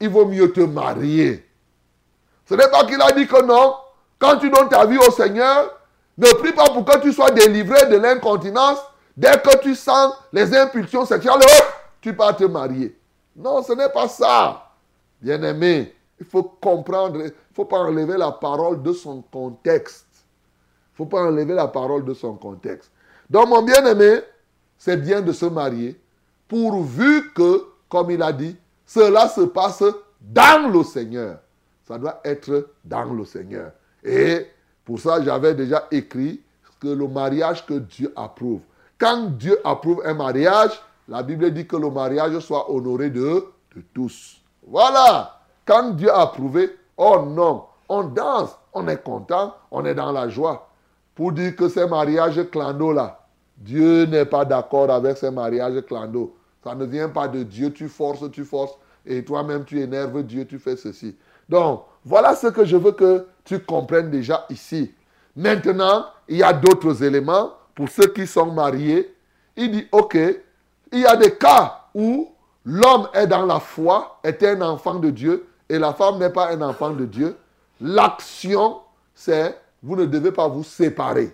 il 0.00 0.08
vaut 0.08 0.24
mieux 0.24 0.50
te 0.54 0.60
marier. 0.60 1.46
Ce 2.48 2.54
n'est 2.54 2.68
pas 2.68 2.86
qu'il 2.86 3.02
a 3.02 3.12
dit 3.12 3.26
que 3.26 3.42
non. 3.44 3.74
Quand 4.18 4.38
tu 4.38 4.48
donnes 4.48 4.70
ta 4.70 4.86
vie 4.86 4.96
au 4.96 5.10
Seigneur, 5.10 5.70
ne 6.16 6.28
prie 6.38 6.52
pas 6.52 6.70
pour 6.70 6.86
que 6.86 6.98
tu 7.00 7.12
sois 7.12 7.30
délivré 7.30 7.84
de 7.90 7.98
l'incontinence. 7.98 8.78
Dès 9.18 9.32
que 9.42 9.58
tu 9.58 9.74
sens 9.74 10.14
les 10.32 10.56
impulsions 10.56 11.04
sexuelles, 11.04 11.40
tu 12.00 12.12
vas 12.12 12.32
te 12.32 12.44
marier. 12.44 12.96
Non, 13.34 13.62
ce 13.62 13.72
n'est 13.72 13.88
pas 13.88 14.06
ça. 14.06 14.70
Bien-aimé, 15.20 15.92
il 16.20 16.26
faut 16.26 16.44
comprendre, 16.44 17.16
il 17.16 17.24
ne 17.24 17.30
faut 17.52 17.64
pas 17.64 17.78
enlever 17.78 18.16
la 18.16 18.30
parole 18.30 18.82
de 18.82 18.92
son 18.92 19.22
contexte. 19.22 20.06
Il 20.12 20.92
ne 20.92 20.96
faut 20.96 21.06
pas 21.06 21.22
enlever 21.22 21.54
la 21.54 21.66
parole 21.66 22.04
de 22.04 22.14
son 22.14 22.34
contexte. 22.34 22.92
Donc, 23.28 23.48
mon 23.48 23.62
bien-aimé, 23.62 24.20
c'est 24.76 24.96
bien 24.96 25.20
de 25.20 25.32
se 25.32 25.46
marier, 25.46 26.00
pourvu 26.46 27.32
que, 27.32 27.66
comme 27.88 28.12
il 28.12 28.22
a 28.22 28.32
dit, 28.32 28.56
cela 28.86 29.28
se 29.28 29.40
passe 29.40 29.82
dans 30.20 30.70
le 30.72 30.84
Seigneur 30.84 31.38
ça 31.88 31.96
doit 31.98 32.20
être 32.22 32.68
dans 32.84 33.14
le 33.14 33.24
Seigneur. 33.24 33.72
Et 34.04 34.46
pour 34.84 35.00
ça, 35.00 35.22
j'avais 35.24 35.54
déjà 35.54 35.88
écrit 35.90 36.42
que 36.78 36.88
le 36.88 37.08
mariage 37.08 37.64
que 37.64 37.74
Dieu 37.74 38.12
approuve. 38.14 38.60
Quand 38.98 39.30
Dieu 39.38 39.58
approuve 39.64 40.02
un 40.04 40.14
mariage, 40.14 40.72
la 41.06 41.22
Bible 41.22 41.50
dit 41.52 41.66
que 41.66 41.76
le 41.76 41.90
mariage 41.90 42.38
soit 42.40 42.70
honoré 42.70 43.10
de, 43.10 43.44
tous. 43.94 44.40
Voilà. 44.66 45.40
Quand 45.64 45.90
Dieu 45.90 46.10
a 46.10 46.22
approuvé, 46.22 46.76
oh 46.96 47.24
non, 47.26 47.64
on 47.88 48.04
danse, 48.04 48.56
on 48.72 48.88
est 48.88 49.02
content, 49.02 49.54
on 49.70 49.84
est 49.84 49.94
dans 49.94 50.10
la 50.10 50.28
joie. 50.28 50.68
Pour 51.14 51.32
dire 51.32 51.54
que 51.54 51.68
ces 51.68 51.86
mariages 51.86 52.50
clando 52.50 52.92
là, 52.92 53.20
Dieu 53.56 54.04
n'est 54.04 54.24
pas 54.24 54.44
d'accord 54.44 54.90
avec 54.90 55.16
ces 55.16 55.30
mariages 55.30 55.80
clando. 55.86 56.34
Ça 56.64 56.74
ne 56.74 56.84
vient 56.84 57.08
pas 57.08 57.28
de 57.28 57.44
Dieu, 57.44 57.72
tu 57.72 57.88
forces, 57.88 58.28
tu 58.32 58.44
forces, 58.44 58.74
et 59.06 59.24
toi-même 59.24 59.64
tu 59.64 59.80
énerves 59.80 60.22
Dieu, 60.24 60.44
tu 60.44 60.58
fais 60.58 60.76
ceci. 60.76 61.16
Donc, 61.48 61.84
voilà 62.04 62.34
ce 62.34 62.48
que 62.48 62.64
je 62.64 62.76
veux 62.76 62.92
que 62.92 63.26
tu 63.44 63.60
comprennes 63.60 64.10
déjà 64.10 64.44
ici. 64.50 64.92
Maintenant, 65.36 66.06
il 66.28 66.38
y 66.38 66.42
a 66.42 66.52
d'autres 66.52 67.02
éléments 67.02 67.52
pour 67.78 67.88
ceux 67.88 68.08
qui 68.08 68.26
sont 68.26 68.46
mariés. 68.46 69.14
Il 69.56 69.70
dit, 69.70 69.86
OK, 69.92 70.16
il 70.16 70.98
y 70.98 71.06
a 71.06 71.14
des 71.14 71.36
cas 71.36 71.84
où 71.94 72.28
l'homme 72.64 73.08
est 73.14 73.28
dans 73.28 73.46
la 73.46 73.60
foi, 73.60 74.18
est 74.24 74.42
un 74.42 74.60
enfant 74.62 74.96
de 74.96 75.10
Dieu, 75.10 75.46
et 75.68 75.78
la 75.78 75.94
femme 75.94 76.18
n'est 76.18 76.30
pas 76.30 76.50
un 76.50 76.60
enfant 76.62 76.90
de 76.90 77.04
Dieu. 77.04 77.36
L'action, 77.80 78.78
c'est, 79.14 79.56
vous 79.80 79.94
ne 79.94 80.06
devez 80.06 80.32
pas 80.32 80.48
vous 80.48 80.64
séparer. 80.64 81.32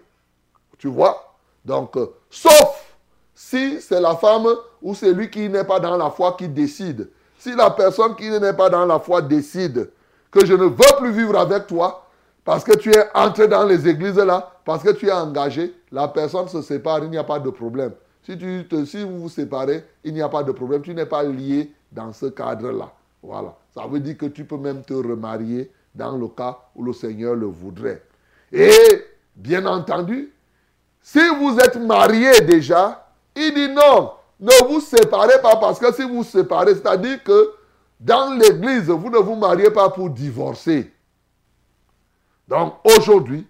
Tu 0.77 0.89
vois? 0.89 1.35
Donc, 1.65 1.97
euh, 1.97 2.15
sauf 2.29 2.95
si 3.35 3.81
c'est 3.81 4.03
la 4.03 4.15
femme 4.15 4.47
ou 4.83 4.95
c'est 4.95 5.15
lui 5.15 5.31
qui 5.31 5.49
n'est 5.49 5.65
pas 5.65 5.81
dans 5.81 5.97
la 5.97 6.11
foi 6.11 6.37
qui 6.39 6.47
décide. 6.47 7.09
Si 7.39 7.55
la 7.55 7.71
personne 7.71 8.17
qui 8.17 8.29
n'est 8.29 8.53
pas 8.53 8.69
dans 8.69 8.85
la 8.85 8.99
foi 8.99 9.23
décide 9.23 9.91
que 10.31 10.45
je 10.45 10.53
ne 10.53 10.65
veux 10.65 10.97
plus 10.99 11.11
vivre 11.11 11.39
avec 11.39 11.67
toi 11.67 12.07
parce 12.45 12.65
que 12.65 12.77
tu 12.77 12.95
es 12.95 13.09
entré 13.15 13.49
dans 13.49 13.65
les 13.65 13.89
églises 13.89 14.19
là, 14.19 14.53
parce 14.67 14.83
que 14.83 14.91
tu 14.91 15.09
es 15.09 15.13
engagé, 15.13 15.75
la 15.95 16.09
personne 16.09 16.49
se 16.49 16.61
sépare, 16.61 17.05
il 17.05 17.11
n'y 17.11 17.17
a 17.17 17.23
pas 17.25 17.39
de 17.39 17.51
problème. 17.51 17.93
Si, 18.25 18.35
vous 19.05 19.19
vous 19.21 19.29
séparez, 19.29 19.85
il 20.03 20.13
n'y 20.13 20.23
a 20.23 20.29
pas 20.29 20.43
de 20.43 20.51
problème. 20.51 20.83
Tu 20.83 20.93
n'es 20.93 21.07
pas 21.07 21.23
lié 21.23 21.73
dans 21.93 22.13
ce 22.13 22.27
cadre-là. 22.27 22.93
Voilà. 23.23 23.55
Ça 23.73 23.87
veut 23.87 24.01
dire 24.01 24.19
que 24.19 24.27
tu 24.27 24.45
peux 24.45 24.57
même 24.57 24.83
te 24.83 24.93
remarier 24.93 25.71
dans 25.95 26.17
le 26.17 26.27
cas 26.27 26.59
où 26.75 26.83
le 26.83 26.93
Seigneur 26.93 27.37
le 27.37 27.47
voudrait. 27.47 28.03
Et, 28.51 29.07
bien 29.37 29.65
entendu, 29.67 30.33
si 31.01 31.21
vous 31.39 31.57
êtes 31.59 31.77
marié 31.77 32.41
déjà, 32.41 33.07
il 33.37 33.55
dit 33.55 33.69
non, 33.69 34.15
ne 34.41 34.67
vous 34.67 34.81
séparez 34.81 35.41
pas 35.41 35.57
parce 35.57 35.79
que 35.79 35.95
si 35.95 36.03
vous 36.03 36.17
vous 36.17 36.25
séparez, 36.25 36.75
c'est-à-dire 36.75 37.23
que 37.23 37.55
Dans 38.01 38.35
l'église, 38.35 38.91
vous 38.91 39.09
ne 39.09 39.19
vous 39.19 39.37
mariez 39.37 39.71
pas 39.71 39.89
pour 39.89 40.11
divorcer. 40.11 40.93
Donc 42.49 42.75
aujourd'hui, 42.85 43.47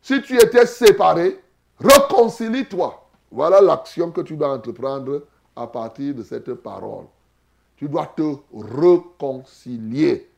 si 0.00 0.22
tu 0.22 0.36
étais 0.36 0.64
séparé, 0.64 1.38
réconcilie-toi. 1.80 3.06
Voilà 3.30 3.60
l'action 3.60 4.10
que 4.10 4.20
tu 4.20 4.36
dois 4.36 4.52
entreprendre 4.52 5.22
à 5.54 5.66
partir 5.66 6.14
de 6.14 6.22
cette 6.22 6.52
parole. 6.54 7.06
Tu 7.76 7.88
dois 7.88 8.06
te 8.06 8.36
réconcilier. 8.52 10.28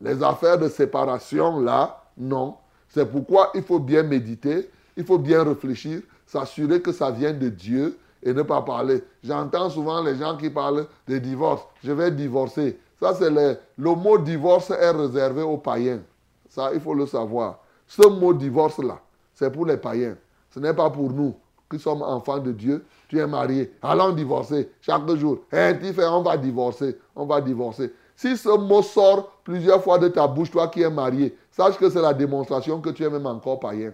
Les 0.00 0.22
affaires 0.22 0.58
de 0.58 0.68
séparation, 0.68 1.60
là, 1.60 2.04
non. 2.16 2.56
C'est 2.88 3.06
pourquoi 3.06 3.50
il 3.54 3.62
faut 3.62 3.78
bien 3.78 4.02
méditer, 4.02 4.68
il 4.96 5.04
faut 5.04 5.18
bien 5.18 5.44
réfléchir, 5.44 6.02
s'assurer 6.26 6.82
que 6.82 6.92
ça 6.92 7.10
vient 7.10 7.32
de 7.32 7.48
Dieu 7.48 7.98
et 8.22 8.32
ne 8.32 8.42
pas 8.42 8.62
parler. 8.62 9.02
J'entends 9.22 9.70
souvent 9.70 10.02
les 10.02 10.16
gens 10.16 10.36
qui 10.36 10.50
parlent 10.50 10.86
de 11.06 11.18
divorce. 11.18 11.62
Je 11.82 11.92
vais 11.92 12.10
divorcer. 12.10 12.78
Ça, 13.00 13.14
c'est 13.14 13.30
le, 13.30 13.56
le 13.78 13.94
mot 13.94 14.18
divorce 14.18 14.70
est 14.70 14.90
réservé 14.90 15.42
aux 15.42 15.56
païens. 15.56 16.00
Ça, 16.48 16.70
il 16.74 16.80
faut 16.80 16.94
le 16.94 17.06
savoir. 17.06 17.60
Ce 17.86 18.06
mot 18.06 18.34
divorce-là, 18.34 19.00
c'est 19.34 19.50
pour 19.50 19.64
les 19.66 19.76
païens. 19.76 20.16
Ce 20.50 20.60
n'est 20.60 20.74
pas 20.74 20.90
pour 20.90 21.10
nous 21.10 21.34
qui 21.70 21.78
sommes 21.78 22.02
enfants 22.02 22.38
de 22.38 22.52
Dieu. 22.52 22.84
Tu 23.08 23.18
es 23.18 23.26
marié. 23.26 23.72
Allons 23.82 24.12
divorcer 24.12 24.70
chaque 24.80 25.08
jour. 25.14 25.38
Hein, 25.52 25.74
on 26.10 26.22
va 26.22 26.36
divorcer. 26.36 26.98
On 27.14 27.26
va 27.26 27.40
divorcer. 27.40 27.92
Si 28.16 28.36
ce 28.36 28.48
mot 28.48 28.82
sort 28.82 29.38
plusieurs 29.44 29.82
fois 29.82 29.98
de 29.98 30.08
ta 30.08 30.26
bouche, 30.26 30.50
toi 30.50 30.68
qui 30.68 30.82
es 30.82 30.90
marié, 30.90 31.36
sache 31.50 31.78
que 31.78 31.88
c'est 31.88 32.02
la 32.02 32.12
démonstration 32.12 32.80
que 32.80 32.90
tu 32.90 33.04
es 33.04 33.10
même 33.10 33.26
encore 33.26 33.60
païen. 33.60 33.92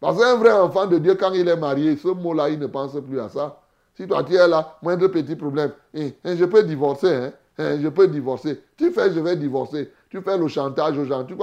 Parce 0.00 0.18
qu'un 0.18 0.36
vrai 0.36 0.52
enfant 0.52 0.86
de 0.86 0.98
Dieu, 0.98 1.14
quand 1.14 1.32
il 1.32 1.48
est 1.48 1.56
marié, 1.56 1.96
ce 1.96 2.08
mot-là, 2.08 2.50
il 2.50 2.58
ne 2.58 2.66
pense 2.66 2.92
plus 3.00 3.18
à 3.18 3.28
ça. 3.28 3.60
Si 3.94 4.06
toi, 4.06 4.22
tu 4.24 4.34
es 4.34 4.46
là, 4.46 4.76
moindre 4.82 5.08
petit 5.08 5.36
problème, 5.36 5.72
je 5.94 6.44
peux 6.44 6.62
divorcer, 6.64 7.30
hein, 7.58 7.78
je 7.80 7.88
peux 7.88 8.06
divorcer. 8.08 8.62
Tu 8.76 8.90
fais, 8.90 9.10
je 9.10 9.20
vais 9.20 9.36
divorcer. 9.36 9.90
Tu 10.10 10.20
fais 10.20 10.36
le 10.36 10.48
chantage 10.48 10.98
aux 10.98 11.04
gens. 11.06 11.24
Tu 11.24 11.34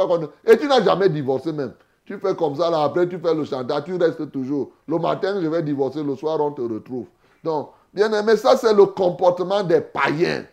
Et 0.46 0.58
tu 0.58 0.68
n'as 0.68 0.84
jamais 0.84 1.10
divorcé 1.10 1.52
même. 1.52 1.74
Tu 2.06 2.18
fais 2.18 2.36
comme 2.36 2.56
ça, 2.56 2.70
là, 2.70 2.84
après 2.84 3.08
tu 3.08 3.18
fais 3.18 3.34
le 3.34 3.46
chantage, 3.46 3.86
tu 3.86 3.96
restes 3.96 4.30
toujours. 4.32 4.72
Le 4.88 4.98
matin, 4.98 5.40
je 5.42 5.48
vais 5.48 5.64
divorcer, 5.64 6.04
le 6.04 6.16
soir, 6.16 6.40
on 6.42 6.52
te 6.52 6.62
retrouve. 6.62 7.06
Donc, 7.44 7.70
bien 7.94 8.12
aimé, 8.12 8.36
ça 8.36 8.58
c'est 8.58 8.74
le 8.74 8.86
comportement 8.86 9.64
des 9.64 9.82
païens. 9.82 10.46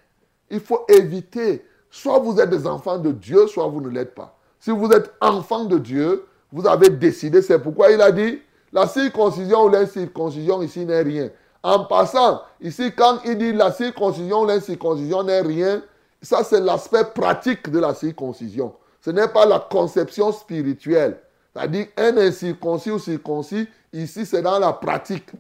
Il 0.51 0.61
faut 0.61 0.85
éviter. 0.89 1.65
Soit 1.91 2.21
vous 2.21 2.41
êtes 2.41 2.51
des 2.51 2.67
enfants 2.67 2.99
de 2.99 3.11
Dieu, 3.11 3.49
soit 3.49 3.67
vous 3.67 3.81
ne 3.81 3.89
l'êtes 3.89 4.15
pas. 4.15 4.37
Si 4.61 4.71
vous 4.71 4.91
êtes 4.93 5.13
enfant 5.21 5.65
de 5.65 5.79
Dieu, 5.79 6.25
vous 6.53 6.67
avez 6.67 6.89
décidé, 6.89 7.43
c'est 7.43 7.59
pourquoi 7.59 7.91
il 7.91 8.01
a 8.01 8.13
dit, 8.13 8.41
la 8.73 8.87
circoncision 8.87 9.65
ou 9.65 9.69
l'incirconcision 9.69 10.63
ici 10.63 10.85
n'est 10.85 11.03
rien. 11.03 11.31
En 11.63 11.85
passant, 11.85 12.43
ici, 12.61 12.93
quand 12.97 13.19
il 13.25 13.37
dit 13.39 13.53
la 13.53 13.73
circoncision 13.73 14.43
ou 14.43 14.47
l'incirconcision 14.47 15.25
n'est 15.25 15.41
rien, 15.41 15.83
ça 16.23 16.45
c'est 16.45 16.61
l'aspect 16.61 17.05
pratique 17.05 17.71
de 17.71 17.79
la 17.81 17.95
circoncision. 17.95 18.75
Ce 19.01 19.11
n'est 19.11 19.29
pas 19.29 19.47
la 19.47 19.59
conception 19.59 20.31
spirituelle. 20.31 21.19
C'est-à-dire 21.55 21.87
un 21.97 22.17
incirconcis 22.17 22.91
ou 22.91 22.99
circoncis, 22.99 23.69
ici 23.93 24.25
c'est 24.25 24.43
dans 24.43 24.59
la 24.59 24.73
pratique. 24.73 25.31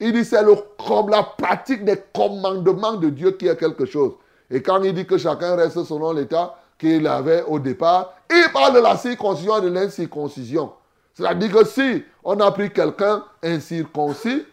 Il 0.00 0.12
dit 0.12 0.24
c'est 0.24 0.42
la 0.42 1.22
pratique 1.22 1.84
des 1.84 2.00
commandements 2.14 2.94
de 2.94 3.10
Dieu 3.10 3.32
qui 3.32 3.48
est 3.48 3.56
quelque 3.56 3.84
chose. 3.84 4.12
Et 4.50 4.62
quand 4.62 4.82
il 4.82 4.94
dit 4.94 5.06
que 5.06 5.18
chacun 5.18 5.56
reste 5.56 5.82
selon 5.84 6.12
l'état 6.12 6.56
qu'il 6.78 7.06
avait 7.06 7.42
au 7.42 7.58
départ, 7.58 8.14
il 8.30 8.46
parle 8.52 8.74
de 8.74 8.80
la 8.80 8.96
circoncision 8.96 9.58
et 9.58 9.62
de 9.62 9.68
l'incirconcision. 9.68 10.72
C'est-à-dire 11.12 11.52
que 11.52 11.66
si 11.66 12.04
on 12.22 12.38
a 12.38 12.50
pris 12.52 12.70
quelqu'un 12.72 13.24
incirconcis, 13.42 14.46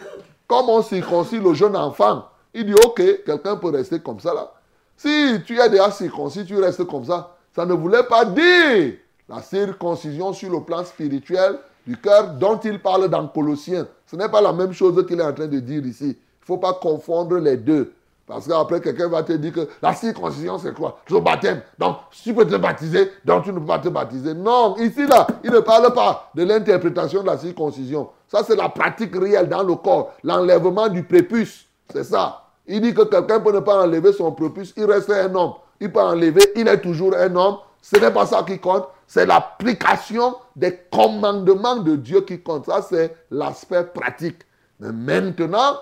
comme 0.47 0.69
on 0.69 0.81
circoncis 0.81 1.39
le 1.39 1.53
jeune 1.53 1.75
enfant, 1.77 2.27
il 2.53 2.65
dit 2.65 2.73
ok, 2.73 3.23
quelqu'un 3.23 3.55
peut 3.55 3.69
rester 3.69 3.99
comme 3.99 4.19
ça 4.19 4.33
là. 4.33 4.51
Si 4.97 5.41
tu 5.45 5.59
es 5.59 5.69
déjà 5.69 5.91
circoncis, 5.91 6.45
tu 6.45 6.59
restes 6.59 6.85
comme 6.85 7.05
ça. 7.05 7.35
Ça 7.55 7.65
ne 7.65 7.73
voulait 7.73 8.03
pas 8.03 8.25
dire 8.25 8.93
la 9.27 9.41
circoncision 9.41 10.33
sur 10.33 10.51
le 10.51 10.61
plan 10.61 10.83
spirituel 10.83 11.57
du 11.85 11.97
cœur 11.97 12.33
dont 12.33 12.59
il 12.63 12.79
parle 12.79 13.07
dans 13.09 13.27
Colossiens. 13.27 13.87
Ce 14.07 14.15
n'est 14.15 14.29
pas 14.29 14.41
la 14.41 14.53
même 14.53 14.73
chose 14.73 15.05
qu'il 15.07 15.19
est 15.19 15.23
en 15.23 15.33
train 15.33 15.47
de 15.47 15.59
dire 15.59 15.85
ici. 15.85 16.05
Il 16.05 16.41
ne 16.41 16.45
faut 16.45 16.57
pas 16.57 16.73
confondre 16.73 17.37
les 17.37 17.57
deux. 17.57 17.93
Parce 18.27 18.47
qu'après, 18.47 18.81
quelqu'un 18.81 19.07
va 19.07 19.21
te 19.21 19.33
dire 19.33 19.53
que 19.53 19.67
la 19.83 19.93
circoncision, 19.93 20.57
c'est 20.57 20.73
quoi? 20.73 20.99
Le 21.11 21.19
baptême. 21.19 21.61
Donc, 21.77 21.97
tu 22.11 22.33
peux 22.33 22.45
te 22.45 22.55
baptiser, 22.55 23.11
donc 23.23 23.43
tu 23.43 23.53
ne 23.53 23.59
peux 23.59 23.65
pas 23.65 23.77
te 23.77 23.89
baptiser. 23.89 24.33
Non, 24.33 24.75
ici, 24.77 25.05
là, 25.05 25.27
il 25.43 25.51
ne 25.51 25.59
parle 25.59 25.93
pas 25.93 26.31
de 26.33 26.43
l'interprétation 26.43 27.21
de 27.21 27.27
la 27.27 27.37
circoncision. 27.37 28.09
Ça, 28.27 28.41
c'est 28.43 28.55
la 28.55 28.69
pratique 28.69 29.15
réelle 29.15 29.47
dans 29.47 29.61
le 29.61 29.75
corps. 29.75 30.13
L'enlèvement 30.23 30.87
du 30.87 31.03
prépuce. 31.03 31.65
C'est 31.93 32.03
ça. 32.03 32.45
Il 32.65 32.81
dit 32.81 32.95
que 32.95 33.03
quelqu'un 33.03 33.39
peut 33.39 33.51
ne 33.51 33.59
pas 33.59 33.83
enlever 33.83 34.11
son 34.11 34.31
prépuce, 34.31 34.73
il 34.75 34.85
reste 34.85 35.11
un 35.11 35.33
homme. 35.35 35.53
Il 35.79 35.91
peut 35.91 36.01
enlever, 36.01 36.51
il 36.55 36.67
est 36.67 36.81
toujours 36.81 37.13
un 37.15 37.35
homme. 37.35 37.57
Ce 37.85 37.97
n'est 37.97 38.09
pas 38.09 38.25
ça 38.25 38.41
qui 38.41 38.57
compte. 38.57 38.87
C'est 39.05 39.27
l'application 39.27 40.37
des 40.55 40.75
commandements 40.91 41.75
de 41.75 41.95
Dieu 41.95 42.21
qui 42.21 42.41
compte. 42.41 42.65
Ça, 42.65 42.81
c'est 42.81 43.15
l'aspect 43.29 43.83
pratique. 43.83 44.39
Mais 44.79 44.91
maintenant, 44.91 45.75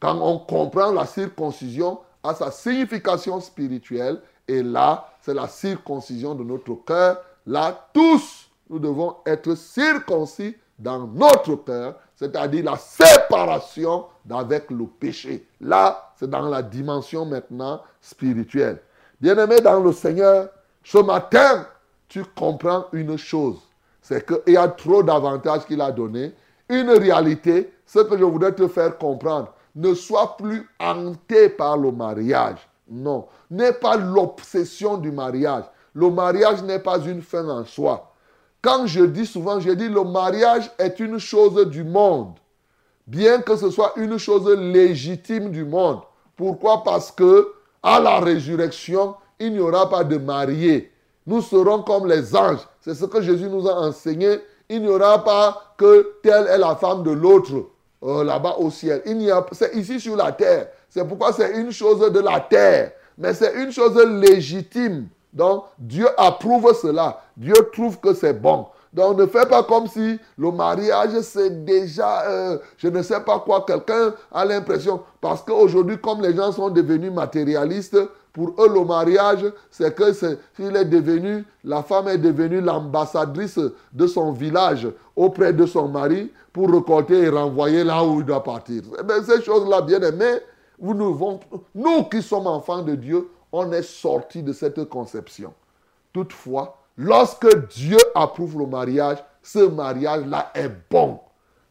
quand 0.00 0.18
on 0.22 0.38
comprend 0.38 0.90
la 0.90 1.04
circoncision 1.04 2.00
à 2.22 2.34
sa 2.34 2.50
signification 2.50 3.40
spirituelle, 3.40 4.22
et 4.48 4.62
là, 4.62 5.06
c'est 5.20 5.34
la 5.34 5.46
circoncision 5.46 6.34
de 6.34 6.44
notre 6.44 6.72
cœur. 6.76 7.20
Là, 7.46 7.88
tous, 7.92 8.48
nous 8.70 8.78
devons 8.78 9.16
être 9.26 9.54
circoncis 9.54 10.56
dans 10.78 11.06
notre 11.06 11.56
cœur, 11.56 11.96
c'est-à-dire 12.16 12.64
la 12.64 12.78
séparation 12.78 14.06
d'avec 14.24 14.70
le 14.70 14.86
péché. 14.86 15.46
Là, 15.60 16.10
c'est 16.16 16.30
dans 16.30 16.48
la 16.48 16.62
dimension 16.62 17.26
maintenant 17.26 17.82
spirituelle. 18.00 18.80
Bien-aimé 19.20 19.60
dans 19.60 19.80
le 19.80 19.92
Seigneur, 19.92 20.48
ce 20.84 20.98
matin, 20.98 21.66
tu 22.08 22.22
comprends 22.36 22.86
une 22.92 23.16
chose. 23.16 23.58
C'est 24.02 24.24
qu'il 24.26 24.52
y 24.52 24.56
a 24.56 24.68
trop 24.68 25.02
d'avantages 25.02 25.64
qu'il 25.64 25.80
a 25.80 25.90
donnés. 25.90 26.32
Une 26.68 26.90
réalité, 26.90 27.72
ce 27.86 28.00
que 28.00 28.16
je 28.18 28.24
voudrais 28.24 28.54
te 28.54 28.68
faire 28.68 28.98
comprendre, 28.98 29.52
ne 29.74 29.94
sois 29.94 30.36
plus 30.36 30.68
hanté 30.78 31.48
par 31.48 31.76
le 31.78 31.90
mariage. 31.90 32.58
Non, 32.88 33.26
n'est 33.50 33.72
pas 33.72 33.96
l'obsession 33.96 34.98
du 34.98 35.10
mariage. 35.10 35.64
Le 35.94 36.10
mariage 36.10 36.62
n'est 36.62 36.78
pas 36.78 36.98
une 36.98 37.22
fin 37.22 37.48
en 37.48 37.64
soi. 37.64 38.12
Quand 38.60 38.86
je 38.86 39.04
dis 39.04 39.26
souvent, 39.26 39.58
je 39.60 39.70
dis 39.70 39.88
le 39.88 40.04
mariage 40.04 40.70
est 40.78 41.00
une 41.00 41.18
chose 41.18 41.66
du 41.66 41.82
monde. 41.82 42.34
Bien 43.06 43.40
que 43.40 43.56
ce 43.56 43.70
soit 43.70 43.92
une 43.96 44.18
chose 44.18 44.48
légitime 44.48 45.50
du 45.50 45.64
monde. 45.64 46.00
Pourquoi? 46.36 46.82
Parce 46.82 47.10
que 47.10 47.52
à 47.82 48.00
la 48.00 48.20
résurrection, 48.20 49.14
il 49.38 49.52
n'y 49.52 49.60
aura 49.60 49.88
pas 49.88 50.04
de 50.04 50.16
mariés. 50.16 50.90
Nous 51.26 51.40
serons 51.40 51.82
comme 51.82 52.06
les 52.06 52.34
anges. 52.36 52.66
C'est 52.80 52.94
ce 52.94 53.04
que 53.06 53.22
Jésus 53.22 53.48
nous 53.48 53.68
a 53.68 53.74
enseigné. 53.74 54.40
Il 54.68 54.82
n'y 54.82 54.88
aura 54.88 55.22
pas 55.24 55.74
que 55.76 56.16
telle 56.22 56.46
est 56.46 56.58
la 56.58 56.76
femme 56.76 57.02
de 57.02 57.10
l'autre 57.10 57.52
euh, 58.02 58.24
là-bas 58.24 58.56
au 58.58 58.70
ciel. 58.70 59.02
C'est 59.52 59.74
ici 59.74 60.00
sur 60.00 60.16
la 60.16 60.32
terre. 60.32 60.68
C'est 60.88 61.06
pourquoi 61.06 61.32
c'est 61.32 61.52
une 61.58 61.72
chose 61.72 62.00
de 62.12 62.20
la 62.20 62.40
terre. 62.40 62.92
Mais 63.16 63.32
c'est 63.34 63.54
une 63.54 63.72
chose 63.72 63.96
légitime. 63.96 65.08
Donc 65.32 65.64
Dieu 65.78 66.06
approuve 66.16 66.72
cela. 66.80 67.20
Dieu 67.36 67.54
trouve 67.72 67.98
que 67.98 68.14
c'est 68.14 68.34
bon. 68.34 68.66
Donc 68.94 69.18
ne 69.18 69.26
fais 69.26 69.44
pas 69.46 69.64
comme 69.64 69.88
si 69.88 70.18
le 70.38 70.50
mariage 70.52 71.20
c'est 71.22 71.64
déjà, 71.64 72.22
euh, 72.28 72.58
je 72.78 72.88
ne 72.88 73.02
sais 73.02 73.20
pas 73.20 73.40
quoi, 73.40 73.64
quelqu'un 73.66 74.14
a 74.32 74.44
l'impression. 74.44 75.02
Parce 75.20 75.42
qu'aujourd'hui, 75.42 75.98
comme 75.98 76.22
les 76.22 76.34
gens 76.34 76.52
sont 76.52 76.70
devenus 76.70 77.12
matérialistes, 77.12 77.98
pour 78.32 78.48
eux, 78.58 78.68
le 78.68 78.84
mariage, 78.84 79.44
c'est 79.70 79.94
que 79.94 80.12
s'il 80.12 80.76
est 80.76 80.84
devenu, 80.84 81.44
la 81.62 81.82
femme 81.84 82.08
est 82.08 82.18
devenue 82.18 82.60
l'ambassadrice 82.60 83.60
de 83.92 84.06
son 84.08 84.32
village 84.32 84.88
auprès 85.14 85.52
de 85.52 85.66
son 85.66 85.86
mari 85.88 86.32
pour 86.52 86.68
récolter 86.72 87.22
et 87.22 87.28
renvoyer 87.28 87.84
là 87.84 88.02
où 88.04 88.20
il 88.20 88.26
doit 88.26 88.42
partir. 88.42 88.82
Eh 88.98 89.22
ces 89.22 89.40
choses-là, 89.40 89.82
bien 89.82 90.00
aimées, 90.02 90.40
nous, 90.80 90.94
nous, 90.94 91.38
nous 91.76 92.04
qui 92.04 92.22
sommes 92.22 92.48
enfants 92.48 92.82
de 92.82 92.96
Dieu, 92.96 93.28
on 93.52 93.70
est 93.70 93.82
sortis 93.82 94.42
de 94.42 94.52
cette 94.52 94.84
conception. 94.88 95.54
Toutefois, 96.12 96.76
lorsque 96.96 97.68
Dieu 97.68 97.98
approuve 98.14 98.58
le 98.58 98.66
mariage, 98.66 99.18
ce 99.42 99.58
mariage-là 99.58 100.50
est 100.54 100.70
bon. 100.90 101.20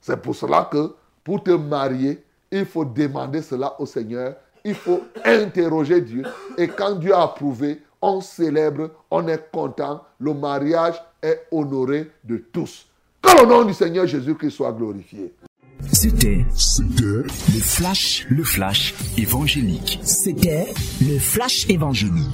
C'est 0.02 0.22
pour 0.22 0.36
cela 0.36 0.68
que 0.72 0.96
pour 1.24 1.44
te 1.44 1.52
marier, 1.52 2.24
il 2.52 2.66
faut 2.66 2.86
demander 2.86 3.42
cela 3.42 3.80
au 3.80 3.86
Seigneur 3.86 4.36
il 4.66 4.76
faut 4.76 5.02
interroger 5.26 6.02
Dieu. 6.02 6.24
Et 6.58 6.68
quand 6.68 6.96
Dieu 6.96 7.14
a 7.14 7.24
approuvé, 7.24 7.82
on 8.02 8.22
célèbre, 8.22 8.92
on 9.12 9.28
est 9.28 9.52
content, 9.52 10.02
le 10.20 10.34
mariage 10.34 10.96
est 11.22 11.48
honoré 11.52 12.10
de 12.24 12.38
tous. 12.52 12.88
Que 13.22 13.42
le 13.42 13.48
nom 13.48 13.64
du 13.64 13.74
Seigneur 13.74 14.08
Jésus-Christ 14.08 14.52
soit 14.52 14.72
glorifié. 14.72 15.34
C'était 15.92 16.46
le 16.56 17.24
flash, 17.62 18.26
le 18.30 18.44
flash 18.44 18.94
évangélique. 19.18 20.00
C'était 20.04 20.74
le 21.02 21.20
flash 21.20 21.70
évangélique. 21.70 22.30